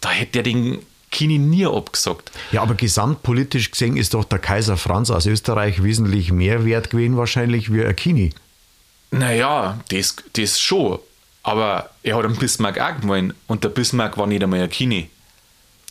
[0.00, 0.80] Da hätte er den
[1.12, 2.32] Kini nie abgesagt.
[2.50, 7.16] Ja, aber gesamtpolitisch gesehen ist doch der Kaiser Franz aus Österreich wesentlich mehr wert gewesen
[7.16, 8.30] wahrscheinlich wie ein Kini.
[9.12, 10.98] Naja, das, das schon.
[11.44, 15.08] Aber er hat einen Bismarck auch gemeint und der Bismarck war nicht einmal ein Kini.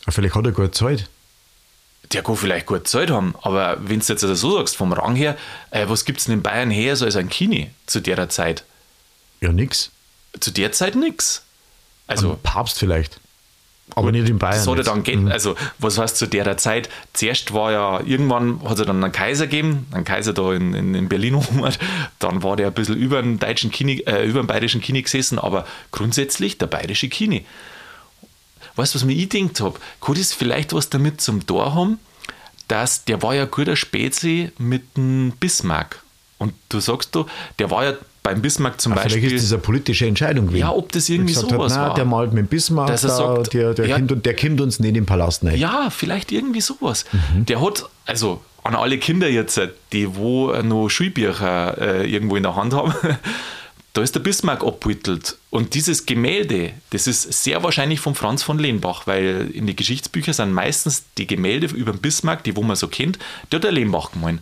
[0.06, 1.08] Vielleicht hat er gut Zeit.
[2.12, 5.16] Der kann vielleicht gut Zeit haben, aber wenn du jetzt also so sagst, vom Rang
[5.16, 5.36] her,
[5.70, 8.64] äh, was gibt es denn in Bayern her so als ein Kini zu der Zeit?
[9.40, 9.90] Ja, nix.
[10.38, 11.42] Zu der Zeit nichts.
[12.06, 13.20] Also, Ein Papst vielleicht.
[13.94, 14.56] Aber nicht in Bayern.
[14.56, 16.88] Das hat er dann geht, also was heißt zu der Zeit?
[17.12, 20.94] Zuerst war ja, irgendwann hat es dann einen Kaiser gegeben, einen Kaiser da in, in,
[20.94, 21.68] in Berlin rum,
[22.18, 25.38] dann war der ein bisschen über den deutschen Kini, äh, über den bayerischen Kini gesessen,
[25.38, 27.44] aber grundsätzlich der bayerische Kini.
[28.76, 29.78] Weißt du, was mir ich gedacht habe?
[30.00, 31.98] Kann das vielleicht was damit zum Tor haben,
[32.68, 36.02] dass der war ja guter Spezi mit dem Bismarck.
[36.38, 37.26] Und du sagst du,
[37.58, 39.20] der war ja beim Bismarck zum Ah, Beispiel.
[39.20, 40.60] Vielleicht ist das eine politische Entscheidung gewesen.
[40.62, 41.94] Ja, ob das irgendwie hat, nein, war.
[41.94, 43.96] der malt mit dem Bismarck, Dass er da, sagt, der, der, ja.
[43.96, 45.56] kommt, der kommt uns nicht in den Palast rein.
[45.56, 47.04] Ja, vielleicht irgendwie sowas.
[47.12, 47.46] Mhm.
[47.46, 49.60] Der hat, also an alle Kinder jetzt,
[49.92, 52.94] die wo noch Schulbücher äh, irgendwo in der Hand haben,
[53.94, 55.38] da ist der Bismarck abgebildet.
[55.50, 60.32] Und dieses Gemälde, das ist sehr wahrscheinlich von Franz von Lehnbach, weil in die Geschichtsbücher
[60.32, 63.18] sind meistens die Gemälde über den Bismarck, die wo man so kennt,
[63.50, 64.40] der hat der Lehnbach gemalt.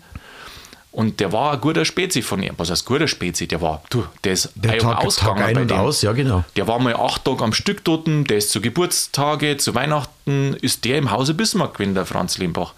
[0.91, 2.53] Und der war ein guter Spezi von ihm.
[2.59, 3.47] Was heißt guter Spezi?
[3.47, 5.79] Der war, du, der ist Der Tag, Tag ein bei und dem.
[5.79, 6.45] aus, ja genau.
[6.57, 10.85] Der war mal acht Tage am Stück dort, der ist zu Geburtstage, zu Weihnachten, ist
[10.85, 12.75] der im Hause Bismarck gewesen, der Franz Lehmbach.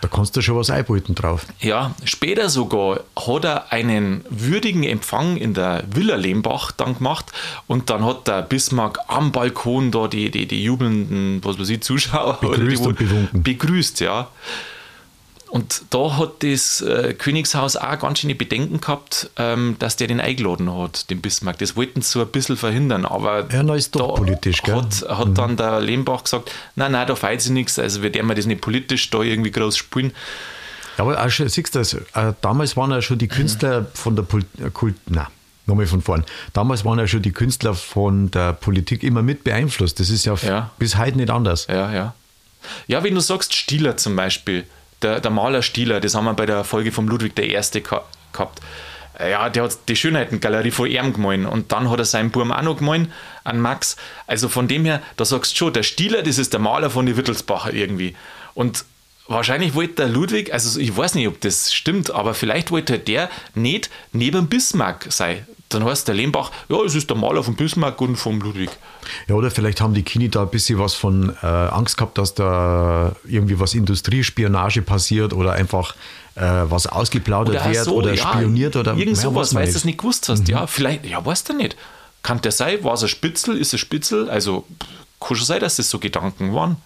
[0.00, 1.46] Da kannst du schon was einbeuten drauf.
[1.60, 7.26] Ja, später sogar hat er einen würdigen Empfang in der Villa Lehmbach dann gemacht
[7.66, 11.82] und dann hat der Bismarck am Balkon da die, die, die jubelnden, was weiß ich,
[11.82, 13.42] Zuschauer Begrüßt die, bewunken.
[13.42, 14.28] begrüßt, ja.
[15.50, 20.20] Und da hat das äh, Königshaus auch ganz schöne Bedenken gehabt, ähm, dass der den
[20.20, 21.58] eingeladen hat, den Bismarck.
[21.58, 24.76] Das wollten sie so ein bisschen verhindern, aber Ja, na, ist doch politisch, gell?
[24.76, 24.82] Mhm.
[24.82, 28.28] hat, hat dann der Lehmbach gesagt, nein, nein, da feiert sich nichts, also wir werden
[28.28, 30.12] das nicht politisch da irgendwie groß spielen.
[30.96, 34.14] Ja, aber auch schon, siehst du das, äh, damals waren ja schon die Künstler von
[34.14, 35.28] der Pol äh, Kult, na,
[35.66, 36.24] nochmal von vorn.
[36.52, 39.98] Damals waren ja schon die Künstler von der Politik immer mit beeinflusst.
[39.98, 40.70] Das ist ja, Ja.
[40.78, 41.66] bis heute nicht anders.
[41.68, 42.14] Ja, ja.
[42.86, 44.64] Ja, wenn du sagst Stieler zum Beispiel,
[45.02, 47.56] der, der Maler Stieler, das haben wir bei der Folge von Ludwig I.
[47.56, 48.60] geha- gehabt.
[49.18, 52.52] Äh, Ja, der hat die Schönheitengalerie von ihm gemalt und dann hat er seinen Burm
[52.52, 53.08] auch noch gemalt,
[53.44, 53.96] an Max.
[54.26, 57.06] Also von dem her, da sagst du schon, der Stieler, das ist der Maler von
[57.06, 58.14] die Wittelsbacher irgendwie.
[58.54, 58.84] Und
[59.28, 63.30] wahrscheinlich wollte der Ludwig, also ich weiß nicht, ob das stimmt, aber vielleicht wollte der
[63.54, 65.46] nicht neben Bismarck sein.
[65.70, 68.70] Dann heißt der Lehmbach, ja, es ist der Maler von Bismarck und vom Ludwig.
[69.28, 72.34] Ja, oder vielleicht haben die Kini da ein bisschen was von äh, Angst gehabt, dass
[72.34, 75.94] da irgendwie was Industriespionage passiert oder einfach
[76.34, 79.70] äh, was ausgeplaudert auch wird oder ja, spioniert oder irgend Ja, sowas, weil du nicht.
[79.70, 79.74] Mhm.
[79.74, 80.48] das nicht gewusst hast.
[80.48, 81.76] Ja, vielleicht, ja, weißt du nicht.
[82.22, 82.82] Kann der sein?
[82.84, 83.56] War es ein Spitzel?
[83.56, 84.28] Ist es Spitzel?
[84.28, 84.66] Also,
[85.20, 86.76] kann schon sein, dass das so Gedanken waren.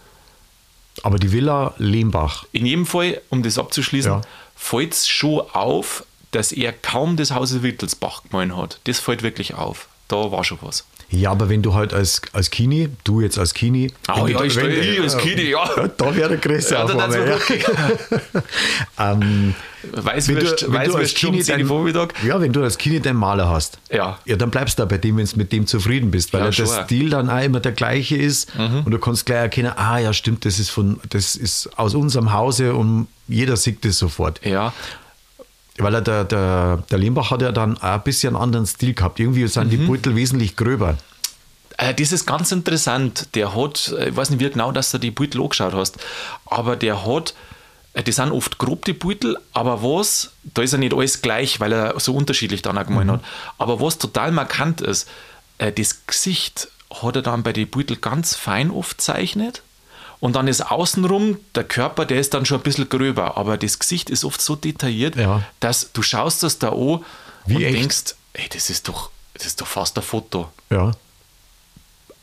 [1.03, 4.21] Aber die Villa Lehmbach, In jedem Fall, um das abzuschließen, Ja.
[4.55, 8.81] fällt es schon auf, dass er kaum das Haus Wittelsbach gemahlen hat.
[8.85, 9.89] Das fällt wirklich auf.
[10.09, 10.85] Da war schon was.
[11.11, 13.93] Ja, aber wenn du halt als, als Kini, du jetzt als Kini.
[14.07, 15.65] Du ja, ich wenn- ich als Kini, ja.
[15.97, 18.43] Da wäre der Größe Ja, auf ja.
[19.13, 19.55] ähm,
[19.93, 22.15] Weißwürst, wenn du als Kini 10 Uhr Vormittag.
[22.25, 24.19] ja, wenn du als Kini deinen Maler hast, Ja.
[24.25, 26.51] ja, dann bleibst du da bei dem, wenn du mit dem zufrieden bist, weil Ja,
[26.51, 26.65] der.
[26.67, 26.85] Mhm.
[26.85, 30.45] Stil dann auch immer der gleiche ist und du kannst gleich erkennen, ah ja, stimmt,
[30.45, 34.41] das ist von, das ist aus unserem Hause und jeder sieht das sofort.
[34.45, 34.73] Ja,
[35.79, 38.95] Weil er der, der, der Lehmbach hat ja dann auch ein bisschen einen anderen Stil
[38.95, 39.19] gehabt.
[39.19, 40.97] Irgendwie sind die Beutel wesentlich gröber.
[41.77, 43.29] Äh, das ist ganz interessant.
[43.35, 45.97] Der hat, äh, ich weiß nicht wie genau, dass du die Beutel angeschaut hast,
[46.47, 47.35] aber der hat,
[47.93, 51.61] äh, die sind oft grob die Beutel, aber was, da ist ja nicht alles gleich,
[51.61, 53.25] weil er so unterschiedlich dann auch gemalt hat.
[53.59, 55.09] Aber was total markant ist,
[55.59, 59.63] das Gesicht hat er dann bei den Beutel ganz fein oft zeichnet.
[60.25, 63.79] Und dann ist außenrum der Körper, der ist dann schon ein bisschen gröber, aber das
[63.79, 65.43] Gesicht ist oft so detailliert, Ja.
[65.61, 67.05] dass du schaust das da an
[67.45, 67.75] Wie und echt?
[67.77, 70.49] denkst, ey, das ist doch, das ist doch fast ein Foto.
[70.71, 70.93] Ja.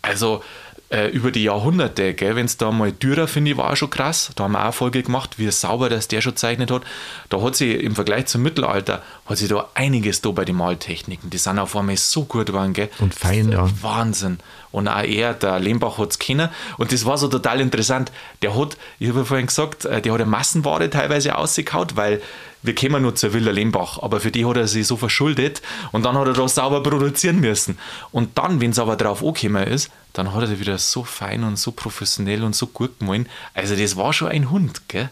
[0.01, 0.43] Also
[0.91, 4.31] äh, über die Jahrhunderte, wenn es da mal Dürer, finde ich, war auch schon krass.
[4.35, 6.83] Da haben wir auch eine Folge gemacht, wie sauber das der schon zeichnet hat.
[7.29, 11.29] Da hat sie im Vergleich zum Mittelalter, hat sie da einiges da bei den Maltechniken.
[11.29, 12.89] Die sind auf einmal so gut geworden, gell?
[12.99, 13.69] Und fein, ja.
[13.81, 14.39] Wahnsinn.
[14.71, 16.49] Und auch er, der Lehmbach, hat es kennen.
[16.77, 18.11] Und das war so total interessant.
[18.41, 22.21] Der hat, ich habe ja vorhin gesagt, äh, der hat eine Massenware teilweise ausgekaut, weil
[22.63, 26.05] wir kommen nur zur Villa Lehmbach, aber für die hat er sich so verschuldet und
[26.05, 27.77] dann hat er das sauber produzieren müssen.
[28.11, 31.57] Und dann, wenn es aber drauf angekommen ist, dann hat er wieder so fein und
[31.57, 33.27] so professionell und so gut gemalt.
[33.53, 35.09] Also das war schon ein Hund, gell?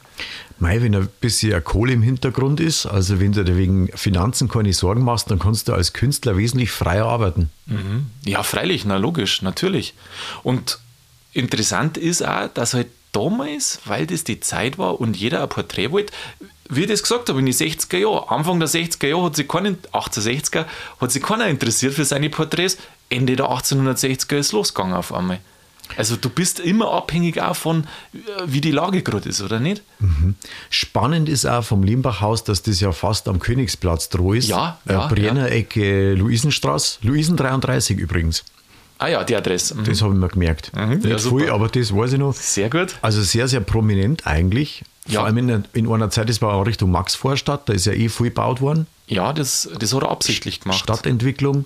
[0.59, 4.49] Mei, wenn ein bisschen eine Kohle im Hintergrund ist, also wenn du dir wegen Finanzen
[4.49, 7.49] keine Sorgen machst, dann kannst du als Künstler wesentlich freier arbeiten.
[8.25, 9.93] Ja, freilich, na logisch, natürlich.
[10.43, 10.79] Und
[11.31, 15.91] interessant ist auch, dass halt damals, weil das die Zeit war und jeder ein Porträt
[15.91, 16.11] wollte,
[16.69, 19.47] wie ich das gesagt habe, in den 60er Jahren, Anfang der 60er Jahre hat sich
[19.47, 20.65] keinen, 1860er,
[21.01, 22.77] hat sich keiner interessiert für seine Porträts,
[23.09, 25.39] Ende der 1860er ist losgegangen auf einmal.
[25.97, 29.81] Also du bist immer abhängig auch von, äh, wie die Lage gerade ist, oder nicht?
[30.69, 34.47] Spannend ist auch vom Limbach-Haus, dass das ja fast am Königsplatz droh ist.
[34.47, 38.43] Ja, Äh, ja, Brenner Ecke Luisenstraße, Luisen 33 übrigens.
[38.99, 39.75] Ah ja, die Adresse.
[39.75, 39.85] Mhm.
[39.85, 40.71] Das habe ich mir gemerkt.
[40.75, 41.53] Mhm, Nicht ja, super.
[41.53, 42.33] aber das weiß ich noch.
[42.35, 42.95] Sehr gut.
[43.01, 44.83] Also sehr, sehr prominent eigentlich.
[45.07, 45.21] Ja.
[45.21, 48.09] Vor allem in, in einer Zeit, das war auch Richtung Maxvorstadt, da ist ja eh
[48.09, 48.85] viel gebaut worden.
[49.07, 50.79] Ja, das, das hat er absichtlich gemacht.
[50.79, 51.65] Stadtentwicklung.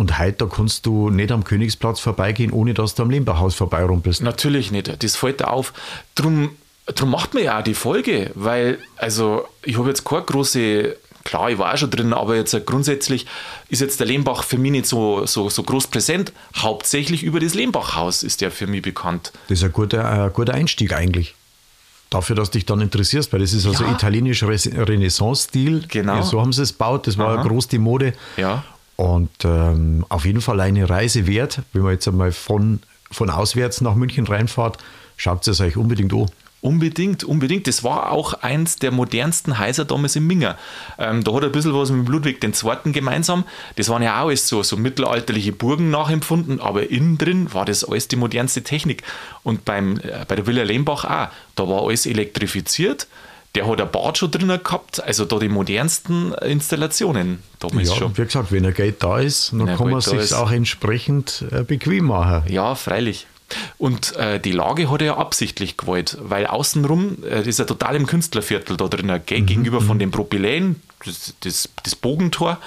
[0.00, 4.22] Und heute kannst du nicht am Königsplatz vorbeigehen, ohne dass du am Limbachhaus vorbeirumpelst.
[4.22, 5.02] Natürlich nicht.
[5.02, 5.74] Das fällt auf.
[6.14, 6.52] Drum,
[6.86, 11.50] drum macht man ja auch die Folge, weil, also, ich habe jetzt keine große, klar,
[11.50, 13.26] ich war auch schon drin, aber jetzt äh, grundsätzlich
[13.68, 16.32] ist jetzt der Lehmbach für mich nicht so, so, so groß präsent.
[16.56, 19.32] Hauptsächlich über das Lehmbachhaus ist der für mich bekannt.
[19.48, 21.34] Das ist ein guter, ein guter Einstieg eigentlich.
[22.08, 23.92] Dafür, dass dich dann interessierst, weil das ist also Ja.
[23.92, 25.84] italienischer Re- Renaissance-Stil.
[25.88, 26.14] Genau.
[26.16, 27.42] Ja, so haben sie es gebaut, das war Aha.
[27.46, 28.14] groß die Mode.
[28.38, 28.64] Ja.
[29.00, 31.62] Und ähm, auf jeden Fall eine Reise wert.
[31.72, 34.76] Wenn man jetzt einmal von, von auswärts nach München reinfahrt,
[35.16, 36.26] schaut es euch unbedingt an.
[36.60, 37.66] Unbedingt, unbedingt.
[37.66, 40.58] Das war auch eins der modernsten Häuser damals in Minger.
[40.98, 42.92] Ähm, da hat er ein bisschen was mit Ludwig II.
[42.92, 43.44] gemeinsam.
[43.76, 47.84] Das waren ja auch alles so, so mittelalterliche Burgen nachempfunden, aber innen drin war das
[47.84, 49.02] alles die modernste Technik.
[49.42, 51.28] Und beim, äh, bei der Villa Lehmbach auch.
[51.56, 53.06] Da war alles elektrifiziert.
[53.56, 58.16] Der hat ein Bad schon drinnen gehabt, also da die modernsten Installationen damals Ja, schon.
[58.16, 61.64] wie gesagt, wenn ein Geld da ist, dann Wenn kann man sich auch entsprechend äh,
[61.64, 62.44] bequem machen.
[62.48, 63.26] Ja, freilich.
[63.78, 67.64] Und äh, die Lage hat er ja absichtlich gewollt, weil außenrum, äh, das ist ja
[67.64, 72.58] total im Künstlerviertel da drin, gell, gegenüber von dem Propyläen, das, das, das Bogentor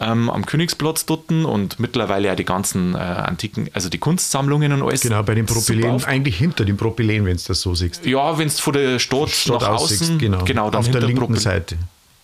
[0.00, 4.82] ähm, am Königsplatz dort und mittlerweile ja die ganzen äh, antiken, also die Kunstsammlungen und
[4.82, 5.00] alles.
[5.02, 8.04] Genau, bei den Propyläen, auf- eigentlich hinter den Propyläen, wenn du das so siehst.
[8.04, 10.44] Ja, wenn es von der Stadt, Stadt nach außen, genau.
[10.44, 11.76] dann Auf der linken Propyl- Seite.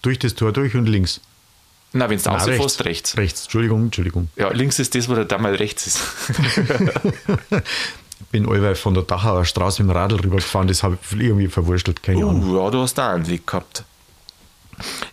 [0.02, 1.20] Durch das Tor durch und links.
[1.92, 3.16] Nein, wenn es Nein, außerfasst, rechts.
[3.16, 4.28] Rechts, Entschuldigung, Entschuldigung.
[4.36, 6.00] Ja, links ist das, wo der Damal rechts ist.
[8.30, 12.18] Bin allweil von der Dachauer Straße dem Radl rübergefahren, das habe ich irgendwie verwurstelt, keine
[12.26, 12.50] Ahnung.
[12.50, 13.84] Uh, ja, du hast da einen Weg gehabt.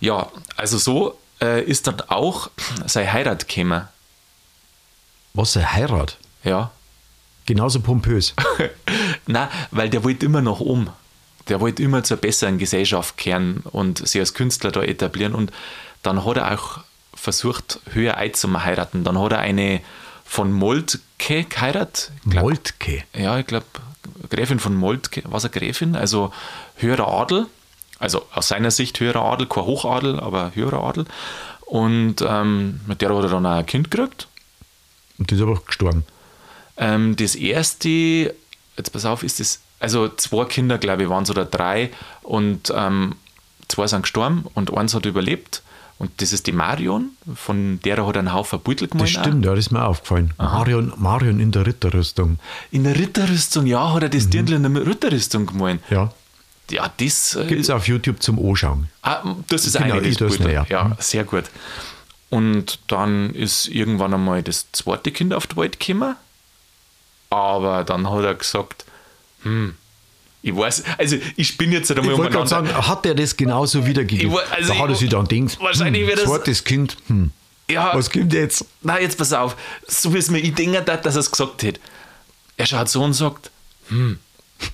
[0.02, 2.50] Ja, also so äh, ist dann auch
[2.86, 3.88] seine Heirat gekommen.
[5.34, 6.17] Was, eine Heirat?
[6.43, 6.71] Ja.
[7.45, 8.34] Genauso pompös.
[9.28, 10.89] Na, weil der wollte immer noch um.
[11.48, 15.36] Der wollte immer zur besseren Gesellschaft kehren und sich als Künstler da etablieren.
[15.36, 15.52] Und
[16.02, 16.80] dann hat er auch
[17.13, 19.04] versucht, höher einzuheiraten.
[19.04, 19.82] Dann hat er eine
[20.26, 22.12] von Moltke geheiratet.
[22.28, 23.04] Glaub- Moltke.
[23.13, 23.67] Ja, ich glaube,
[24.30, 26.34] Gräfin von Moltke, was eine Gräfin, also
[26.78, 27.45] höherer Adel,
[27.99, 31.05] also aus seiner Sicht höherer Adel, kein Hochadel, aber höherer Adel.
[31.65, 34.27] Und ähm, mit der hat er dann auch ein Kind gekriegt.
[35.17, 36.03] Und die ist aber gestorben.
[36.77, 37.89] Ähm, das erste,
[38.77, 41.89] jetzt pass auf, ist das, also zwei Kinder, glaube ich, waren es oder drei
[42.21, 43.15] und ähm,
[43.67, 45.62] zwei sind gestorben und eins hat überlebt.
[45.97, 49.17] Und das ist die Marion, von der hat er einen Haufen Beutel Das gemalt.
[49.17, 49.21] auch.
[49.21, 50.34] stimmt, ja, das ist mir aufgefallen.
[50.38, 52.38] Marion, Marion in der Ritterrüstung.
[52.71, 54.12] In der Ritterrüstung, ja, hat er Mhm.
[54.12, 55.79] das Dirndl in der Ritterrüstung gemalt.
[55.89, 56.12] Ja,
[56.71, 58.89] Ja, das äh, gibt es auf YouTube zum Anschauen.
[59.04, 60.19] Ah, das ist Genau, eine Bild.
[60.21, 60.65] noch, ja.
[60.69, 60.84] ja.
[60.86, 60.95] Mhm.
[60.99, 61.45] sehr gut.
[62.30, 66.15] Und dann ist irgendwann einmal das zweite Kind auf die Welt gekommen.
[67.30, 68.86] Aber dann hat er gesagt,
[69.43, 69.75] hm,
[70.41, 74.32] ich weiß, also ich bin jetzt einmal Ich wollte sagen, hat er das genauso wiedergegeben?
[74.34, 76.97] Ich also da hat er ich- sich dann gedacht, wahrscheinlich hm, wird das- zweites Kind,
[77.08, 77.32] hm,
[77.69, 78.65] Ja, was gibt jetzt?
[78.82, 79.56] na jetzt pass auf,
[79.88, 81.80] so wie es mir ich denke, dass er es gesagt hat.
[82.58, 83.49] Er schaut so und sagt,
[83.89, 84.19] hm,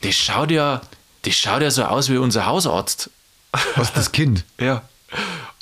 [0.01, 0.81] das schaut ja,
[1.23, 3.09] das schaut ja so aus wie unser Hausarzt.
[3.75, 4.43] Was das Kind?
[4.59, 4.83] Ja.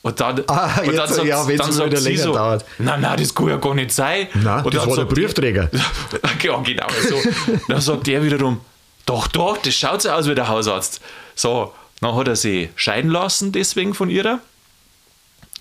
[0.02, 2.64] Und dann, Ah, und dann sagt, ja, dann sagt wieder sie so, dauert.
[2.78, 4.28] Nein, nein, das kann ja gar nicht sein.
[4.36, 5.70] Nein, und das war der Briefträger.
[6.42, 7.20] ja, genau so.
[7.68, 8.62] Dann sagt er wiederum,
[9.06, 11.02] doch, doch, das schaut so aus wie der Hausarzt.
[11.36, 14.40] So, dann hat er sie scheiden lassen, deswegen von ihrer.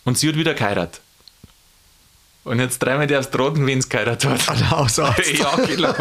[0.04, 1.00] Und sie hat wieder geheiratet.
[2.48, 4.60] Und jetzt dreimal der aufs Droten, wen es geheiratet hat.
[4.60, 5.32] Der Hausarzt.
[5.38, 5.94] ja, genau.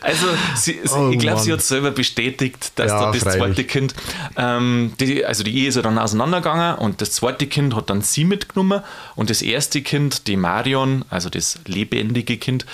[0.00, 3.38] Also, sie, sie, Oh ich glaube, sie hat selber bestätigt, dass Ja, da das freilich.
[3.40, 3.94] zweite Kind,
[4.36, 8.02] ähm, die, also die Ehe ist ja dann auseinandergegangen und das zweite Kind hat dann
[8.02, 8.82] sie mitgenommen
[9.14, 12.64] und das erste Kind, die Marion, also das lebendige Kind,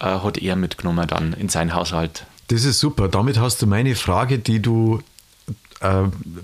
[0.00, 2.24] äh, hat er mitgenommen dann in seinen Haushalt.
[2.48, 3.08] Das ist super.
[3.08, 5.02] Damit hast du meine Frage, die du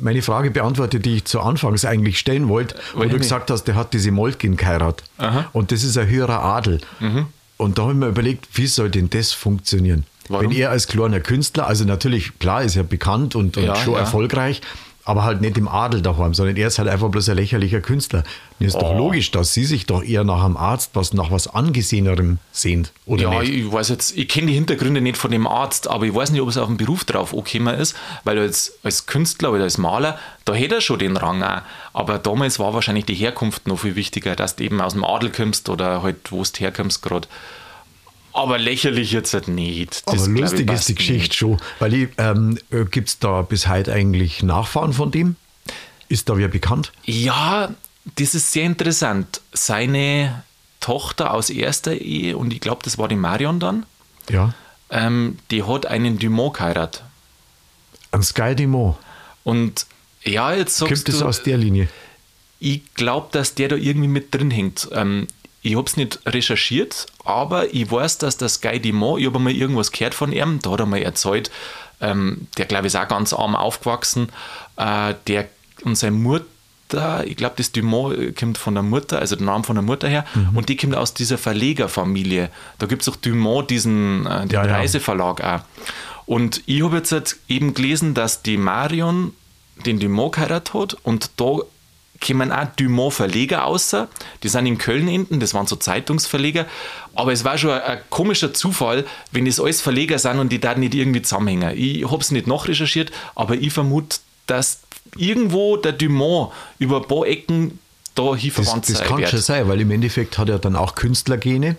[0.00, 3.14] meine Frage beantwortet, die ich zu Anfangs eigentlich stellen wollte, wo Welche?
[3.14, 5.04] du gesagt hast, der hat diese Moltkin geheiratet.
[5.18, 5.46] Aha.
[5.52, 6.80] Und das ist ein höherer Adel.
[7.56, 10.04] Und da habe ich mir überlegt, wie soll denn das funktionieren?
[10.28, 10.46] Warum?
[10.46, 13.94] Wenn er als kleiner Künstler, also natürlich, klar, ist er bekannt und, und Ja, schon
[13.94, 14.00] ja.
[14.00, 14.62] erfolgreich,
[15.06, 18.24] aber halt nicht im Adel daheim, sondern er ist halt einfach bloß ein lächerlicher Künstler.
[18.58, 18.96] Und ist doch Oh.
[18.98, 23.24] logisch, dass sie sich doch eher nach einem Arzt, was nach was Angesehenerem sehnt, oder
[23.24, 23.52] ja, nicht?
[23.52, 26.40] ich weiß jetzt, ich kenne die Hintergründe nicht von dem Arzt, aber ich weiß nicht,
[26.40, 30.18] ob es auf den Beruf drauf angekommen ist, weil als, als Künstler oder als Maler,
[30.46, 31.62] da hätte er schon den Rang auch.
[31.92, 35.30] Aber damals war wahrscheinlich die Herkunft noch viel wichtiger, dass du eben aus dem Adel
[35.30, 37.28] kommst oder halt, wo du herkommst gerade.
[38.34, 40.02] Aber lächerlich jetzt halt nicht.
[40.06, 42.58] Aber Das, ich, lustig ist die Geschichte schon, weil ich, ähm,
[42.90, 45.36] gibt es da bis heute eigentlich Nachfahren von dem?
[46.08, 46.92] Ist da wer bekannt?
[47.04, 47.72] Ja,
[48.16, 49.40] das ist sehr interessant.
[49.52, 50.42] Seine
[50.80, 53.86] Tochter aus erster Ehe, und ich glaube, das war die Marion dann,
[54.28, 54.52] Ja.
[54.90, 57.04] ähm, die hat einen Dumont geheiratet.
[58.10, 58.98] Ein Sky Demo.
[59.44, 59.86] Und
[60.24, 61.88] ja, jetzt sagst Kommt es du, aus der Linie?
[62.60, 64.88] ich glaube, dass der da irgendwie mit drin hängt.
[64.92, 65.26] Ähm,
[65.64, 69.52] ich habe es nicht recherchiert, aber ich weiß, dass der Sky Dumont, ich habe mal
[69.52, 71.50] irgendwas gehört von ihm, da hat er mal erzählt,
[72.00, 74.28] ähm, der glaube ich ist auch ganz arm aufgewachsen,
[74.76, 75.48] äh, der
[75.82, 76.46] und seine Mutter
[77.26, 80.24] ich glaube, das Dumont kommt von der Mutter, also der Name von der Mutter her,
[80.34, 80.56] Mhm.
[80.56, 82.50] und die kommt aus dieser Verlegerfamilie.
[82.78, 84.76] Da gibt es auch Dumont, diesen äh, den Ja, ja.
[84.76, 85.60] Reiseverlag auch.
[86.26, 89.32] Und ich habe jetzt halt eben gelesen, dass die Marion
[89.86, 91.58] den Dumont geheiratet hat und da
[92.26, 94.08] kommen auch Dumont-Verleger außer.
[94.42, 96.66] Die sind in Köln hinten, das waren so Zeitungsverleger.
[97.14, 100.60] Aber es war schon ein, ein komischer Zufall, wenn das alles Verleger sind und die
[100.60, 101.76] da nicht irgendwie zusammenhängen.
[101.76, 104.80] Ich habe es nicht nachrecherchiert, aber ich vermute, dass
[105.16, 107.78] irgendwo der Dumont über ein paar Ecken
[108.14, 109.30] da Das, verwandt das sein kann wird.
[109.30, 111.76] schon sein, weil im Endeffekt hat er dann auch Künstlergene.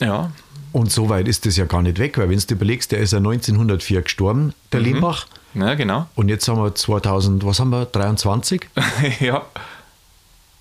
[0.00, 0.30] Ja,
[0.72, 3.12] Und so weit ist das ja gar nicht weg, weil wenn du überlegst, der ist
[3.12, 4.86] ja 1904 gestorben, der Mhm.
[4.86, 5.26] Lembach.
[5.54, 6.06] ja genau.
[6.14, 8.68] Und jetzt haben wir 2000, was haben wir, 23?
[9.20, 9.42] ja,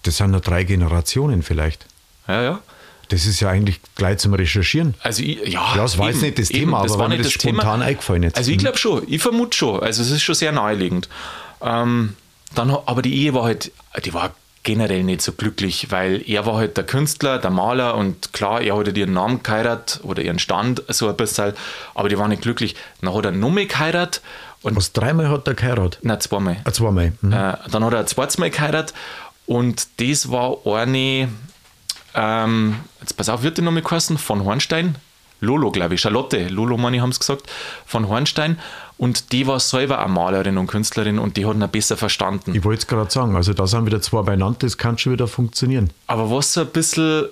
[0.04, 1.86] Das sind ja drei Generationen vielleicht.
[2.28, 2.60] ja, ja.
[3.10, 4.93] Das ist ja eigentlich gleich zum Recherchieren.
[5.04, 7.82] Also ich, ja, Ja, das war jetzt nicht das Thema, aber war mir das spontan
[7.82, 8.38] eingefallen jetzt.
[8.38, 8.62] Also ich Mhm.
[8.62, 9.82] glaube schon, ich vermute schon.
[9.82, 11.10] Also es ist schon sehr naheliegend.
[11.62, 12.16] Ähm,
[12.56, 13.74] dann, aber die Ehe war halt,
[14.06, 14.32] die war
[14.64, 18.78] generell nicht so glücklich, weil er war halt der Künstler, der Maler und klar, er
[18.78, 21.52] hat halt ihren Namen geheiratet oder ihren Stand so ein bisschen,
[21.95, 22.76] aber die waren nicht glücklich.
[23.02, 24.22] Dann hat er Numme geheiratet
[24.62, 25.99] und Was dreimal hat er geheiratet?
[26.04, 26.62] Nein, zweimal.
[26.64, 27.12] Ah, zweimal.
[27.22, 27.34] Mhm.
[27.34, 28.93] Äh, dann hat er ein zweites Mal geheiratet
[29.52, 31.28] und das war eine,
[32.16, 34.95] ähm, jetzt pass auf, wird die nochmal geheißen, von Hornstein.
[35.41, 37.52] Lolo, glaube ich, Charlotte, Lolo, meine haben es gesagt,
[37.86, 38.58] von Hornstein.
[38.97, 42.56] Und die war selber eine Malerin und Künstlerin und die hat ihn besser verstanden.
[42.56, 45.28] Ich wollte es gerade sagen, also da sind wieder zwei beieinander, das kann schon wieder
[45.28, 45.89] funktionieren.
[46.08, 47.26] Aber was so ein bisschen,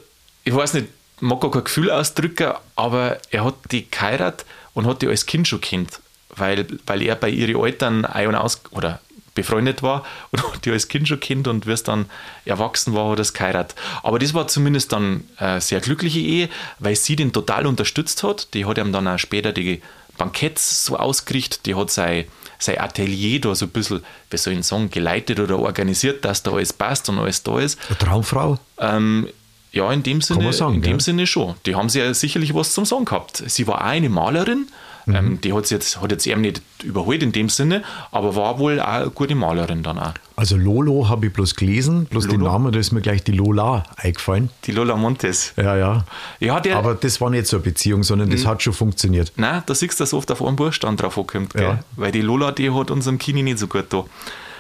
[0.44, 0.88] ich weiß nicht,
[1.22, 5.48] mag gar kein Gefühl ausdrücken, aber er hat die geheiratet und hat die als Kind
[5.48, 6.02] schon kennt,
[6.36, 9.00] weil, weil er bei ihren Eltern ein und aus oder
[9.42, 12.06] befreundet war und die als Kind schon kennt und es dann
[12.46, 13.76] erwachsen war, hat er es geheiratet.
[14.04, 18.54] Aber das war zumindest dann eine sehr glückliche Ehe, weil sie den total unterstützt hat.
[18.54, 19.82] Die hat ihm dann auch später die
[20.18, 22.26] Banketts so ausgerichtet, die hat sein,
[22.60, 26.52] sein Atelier da so ein bisschen, wie soll ich sagen, geleitet oder organisiert, dass da
[26.52, 27.80] alles passt und alles da ist.
[27.88, 28.60] Eine Traumfrau?
[28.78, 29.30] Ähm,
[29.72, 31.02] ja, in dem Sinne, sagen, in dem gell?
[31.02, 31.56] Sinne schon.
[31.66, 33.44] Die haben sie ja sicherlich was zum Sagen gehabt.
[33.48, 34.68] Sie war auch eine Malerin.
[35.10, 35.16] Mhm.
[35.16, 38.80] Ähm, die hat jetzt, hat jetzt eben nicht überholt in dem Sinne, aber war wohl
[38.80, 40.14] auch eine gute Malerin dann auch.
[40.36, 42.52] Also Lolo habe ich bloß gelesen, bloß den Lolo?
[42.52, 44.50] Namen, da ist mir gleich die Lola eingefallen.
[44.66, 45.54] Die Lola Montes.
[45.58, 46.06] Ja, ja.
[46.40, 48.34] Ja, der, Aber das war nicht so eine Beziehung, sondern Mhm.
[48.34, 49.34] das hat schon funktioniert.
[49.36, 51.64] nein, da siehst du, dass oft auf einen Buchstaben drauf ankommt, gell?
[51.64, 51.80] Ja.
[51.98, 54.06] Weil die Lola, die hat unserem Kini nicht so gut da.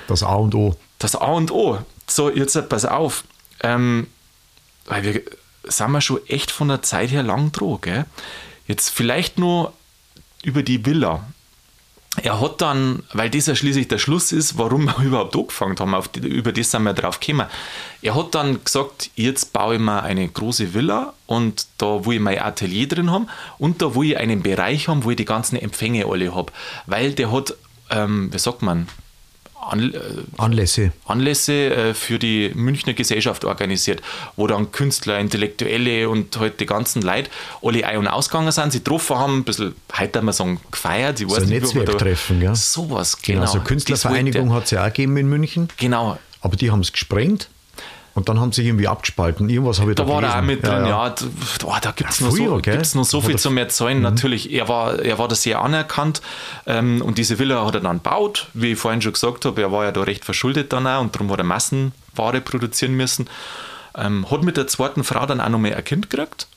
[0.08, 0.76] Das A und O.
[0.97, 1.78] Das A und O.
[2.08, 3.24] So, jetzt halt pass auf.
[3.62, 4.08] Ähm,
[4.86, 5.22] weil wir
[5.66, 8.06] sind wir schon echt von der Zeit her lang dran, gell?
[8.68, 9.74] Jetzt vielleicht nur
[10.43, 11.25] über die Villa.
[12.21, 15.93] Er hat dann, weil das ja schließlich der Schluss ist, warum wir überhaupt angefangen haben,
[15.93, 17.47] auf die, über das sind wir drauf gekommen.
[18.01, 22.19] Er hat dann gesagt, jetzt baue ich mir eine große Villa und da wo ich
[22.19, 23.27] mein Atelier drin haben
[23.57, 26.51] und da wo ich einen Bereich haben, wo ich die ganzen Empfänge alle habe.
[26.87, 27.53] Weil der hat,
[27.91, 28.87] ähm, wie sagt man,
[29.62, 29.99] an, äh,
[30.38, 30.91] Anlässe.
[31.05, 34.01] Anlässe äh, für die Münchner Gesellschaft organisiert,
[34.36, 37.30] wo dann Künstler, Intellektuelle und halt die ganzen Leute
[37.62, 41.20] alle ein- und ausgegangen sind, sie getroffen haben, ein bisschen, heute man sagen, gefeiert.
[41.20, 42.55] Ich weiß So ein Netzwerktreffen, gell?
[42.55, 43.51] Sowas, Genau, genau.
[43.51, 46.18] so Künstlervereinigung hat es ja auch gegeben in München, Genau.
[46.41, 47.49] aber die haben es gesprengt
[48.20, 49.49] und dann haben sie sich irgendwie abgespalten.
[49.49, 51.09] Irgendwas habe ich da, Da war er auch mit drin, ja.
[51.09, 51.26] d-
[51.63, 53.99] oh, da gibt es noch, so, gibt's noch so viel zum Erzählen.
[54.01, 56.22] Natürlich, er war, er war da sehr anerkannt
[56.67, 58.47] ähm, und diese Villa hat er dann gebaut.
[58.53, 61.15] Wie ich vorhin schon gesagt habe, er war ja da recht verschuldet dann auch und
[61.15, 63.28] darum hat er Massenware produzieren müssen.
[63.97, 66.47] Ähm, hat mit der zweiten Frau dann auch noch mal ein Kind gekriegt.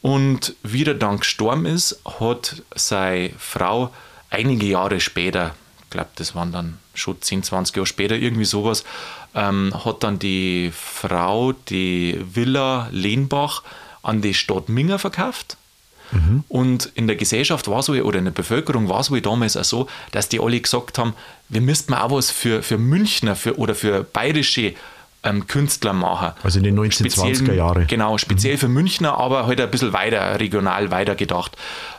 [0.00, 3.90] Und wie er dann gestorben ist, hat seine Frau
[4.30, 5.54] einige Jahre später,
[5.94, 8.84] glaube, das waren dann schon 10, 20 Jahre später, irgendwie sowas,
[9.34, 13.62] ähm, hat dann die Frau die Villa Lehnbach
[14.02, 15.56] an die Stadt Minger verkauft.
[16.48, 19.56] Und in der Gesellschaft war es wohl, oder in der Bevölkerung war es wohl damals
[19.56, 21.14] auch so, dass die alle gesagt haben,
[21.48, 24.74] wir müssten mal auch was für, für Münchner für, oder für bayerische
[25.24, 26.32] ähm, Künstler machen.
[26.44, 27.86] Also in den 1920er Speziell- Jahre.
[27.86, 31.56] Genau, speziell für Münchner, aber halt ein bisschen weiter, regional weiter gedacht.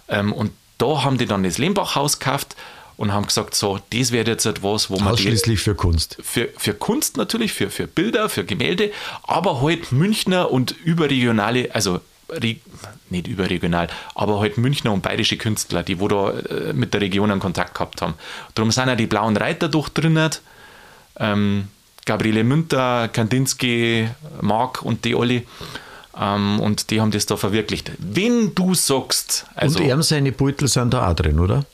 [0.08, 2.56] Ähm, und da haben die dann das Lehmbachhaus gekauft
[2.98, 6.18] und haben gesagt, so, das wäre jetzt etwas, wo man Ausschließlich für Kunst.
[6.22, 8.92] für, für Kunst natürlich, für, für Bilder, für Gemälde,
[9.24, 12.58] aber halt Münchner und überregionale, also re,
[13.10, 17.32] nicht überregional, aber halt Münchner und bayerische Künstler, die wo da äh, mit der Region
[17.32, 18.16] einen Kontakt gehabt haben.
[18.54, 20.20] Darum sind ja die blauen Reiter doch drin.
[21.18, 21.68] Ähm,
[22.06, 24.10] Gabriele Münter, Kandinsky,
[24.42, 25.44] Mark und die alle.
[26.20, 27.92] Ähm, und die haben das da verwirklicht.
[27.98, 31.66] Wenn du sagst, also und er seine Beutel sind da auch drin, oder?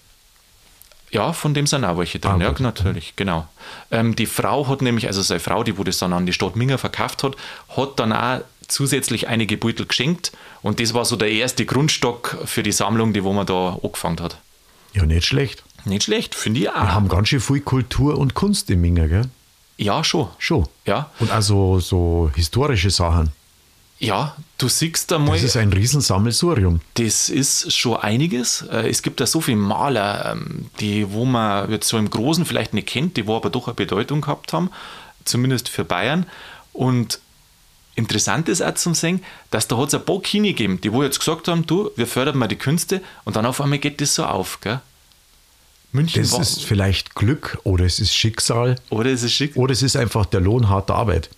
[1.11, 2.61] Ja, von dem sind auch welche drin, Ah, ja, gut.
[2.61, 3.47] natürlich, genau.
[3.91, 6.55] Ähm, die Frau hat nämlich, also seine Frau, die wo das dann an die Stadt
[6.55, 7.35] Minger verkauft hat,
[7.75, 10.31] hat dann auch zusätzlich einige Beutel geschenkt
[10.61, 14.19] und das war so der erste Grundstock für die Sammlung, die wo man da angefangen
[14.21, 14.37] hat.
[14.93, 15.63] Ja, nicht schlecht.
[15.83, 16.87] Nicht schlecht, finde ich Wir auch.
[16.89, 19.25] haben ganz schön viel Kultur und Kunst im Minger, gell?
[19.77, 20.27] Ja, schon.
[20.37, 20.67] Schon.
[20.85, 21.09] Ja.
[21.19, 23.31] Und also so historische Sachen.
[24.01, 25.35] Ja, du siehst einmal.
[25.35, 26.81] Das ist ein Riesensammelsurium.
[26.95, 28.63] Das ist schon einiges.
[28.63, 32.45] Äh, Es gibt ja so viele Maler, ähm, die, wo man jetzt so im Großen
[32.45, 34.71] vielleicht nicht kennt, die wo aber doch eine Bedeutung gehabt haben,
[35.23, 36.25] zumindest für Bayern.
[36.73, 37.19] Und
[37.95, 41.03] interessant ist auch zum sehen, dass da hat es ein paar Kine gegeben, die wo
[41.03, 44.15] jetzt gesagt haben, du, wir fördern mal die Künste und dann auf einmal geht das
[44.15, 44.61] so auf.
[44.61, 44.81] Gell?
[45.91, 49.55] München Das war, ist vielleicht Glück oder es ist Schicksal oder ist es schick?
[49.57, 51.29] oder es ist einfach der Lohn harter Arbeit.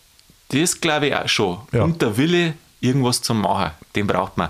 [0.53, 1.57] Das glaube ich auch schon.
[1.71, 1.83] Ja.
[1.83, 4.49] Und der Wille, irgendwas zu machen, den braucht man.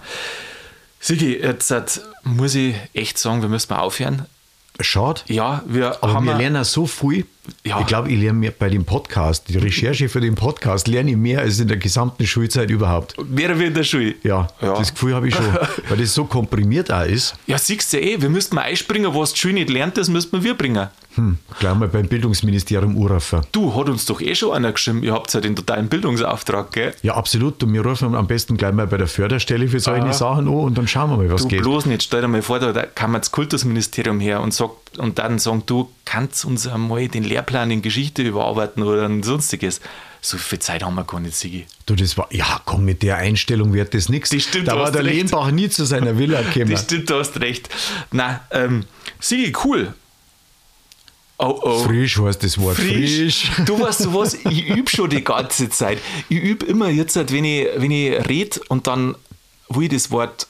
[0.99, 1.81] Sigi, jetzt äh,
[2.23, 4.25] muss ich echt sagen, wir müssen mal aufhören.
[4.79, 5.21] Schade.
[5.27, 6.25] Ja, wir Aber haben.
[6.25, 7.25] wir lernen so viel.
[7.63, 7.79] Ja.
[7.81, 11.17] Ich glaube, ich lerne mehr bei dem Podcast, die Recherche für den Podcast, lerne ich
[11.17, 13.13] mehr als in der gesamten Schulzeit überhaupt.
[13.19, 14.15] Wäre wir in der Schule.
[14.23, 14.73] Ja, Ja.
[14.75, 15.45] das Gefühl habe ich schon,
[15.89, 17.35] weil das so komprimiert auch ist.
[17.45, 20.41] Ja, siehst du eh, wir müssten mal einspringen, was die Schule nicht lernt, das müssten
[20.43, 20.87] wir bringen.
[21.15, 23.41] Hm, gleich mal beim Bildungsministerium anrufen.
[23.51, 26.93] Du, hat uns doch eh schon einer geschrieben, ihr habt ja den totalen Bildungsauftrag, gell?
[27.03, 27.61] Ja, absolut.
[27.63, 30.13] Und wir rufen am besten gleich mal bei der Förderstelle für solche Aha.
[30.13, 31.61] Sachen an und dann schauen wir mal, was Du geht.
[31.61, 32.73] bloß nicht, stell dir mal vor, da
[33.07, 37.69] man das Kultusministerium her und sagt und dann sagen, du kannst uns einmal den Lehrplan
[37.71, 39.81] in Geschichte überarbeiten oder ein sonstiges.
[40.21, 41.65] So viel Zeit haben wir gar nicht, Sigi.
[41.85, 44.29] Du, das war, ja, komm, mit der Einstellung wird das nichts.
[44.29, 45.15] Das stimmt, Da war der recht.
[45.15, 46.71] Lehnbach nie zu seiner Villa gekommen.
[46.71, 47.67] Das stimmt, du hast recht.
[48.11, 48.85] Na, ähm,
[49.19, 49.93] Sigi, cool.
[51.37, 51.79] Oh, oh.
[51.79, 52.77] Frisch heißt das Wort.
[52.77, 53.51] Frisch.
[53.65, 55.97] Du weißt du was, ich übe schon die ganze Zeit.
[56.29, 59.15] Ich übe immer jetzt, halt, wenn ich, wenn ich rede und dann
[59.69, 60.47] will ich das Wort,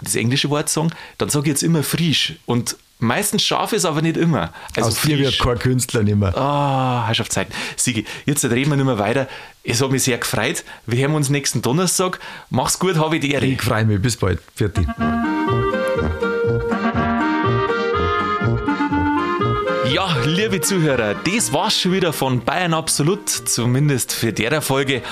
[0.00, 2.34] das englische Wort sagen, dann sage ich jetzt immer frisch.
[2.46, 4.52] Und meistens schaffe ich es aber nicht immer.
[4.76, 6.36] Also Aus dir wird kein Künstler nimmer.
[6.36, 7.48] Ah, hast auf Zeit.
[7.76, 9.28] Sigi, jetzt reden wir nicht mehr weiter.
[9.64, 10.64] Es hat mich sehr gefreut.
[10.86, 12.20] Wir hören uns nächsten Donnerstag.
[12.48, 13.46] Mach's gut, habe ich die Ehre.
[13.46, 14.00] Ich freue mich.
[14.00, 14.40] Bis bald.
[14.54, 14.86] Fertig.
[19.92, 25.02] Ja, liebe Zuhörer, das war's schon wieder von Bayern Absolut, zumindest für der Folge.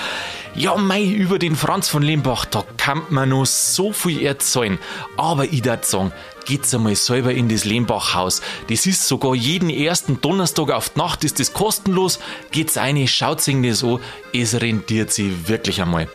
[0.55, 4.79] Ja, mei, über den Franz von Lembach, da kann man noch so viel erzählen.
[5.17, 6.11] Aber ich würde sagen,
[6.45, 8.41] geht's einmal selber in das Lembach-Haus.
[8.69, 12.17] Das ist sogar jeden ersten Donnerstag auf die Nacht, ist das kostenlos.
[12.49, 13.99] Geht's rein, schaut sich das an,
[14.33, 16.07] es rentiert sich wirklich einmal.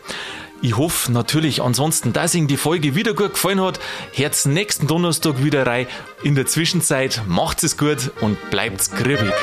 [0.61, 3.79] Ich hoffe natürlich ansonsten, dass Ihnen die Folge wieder gut gefallen hat.
[4.13, 5.87] Hört nächsten Donnerstag wieder rein.
[6.23, 9.33] In der Zwischenzeit macht's es gut und bleibt's grippig.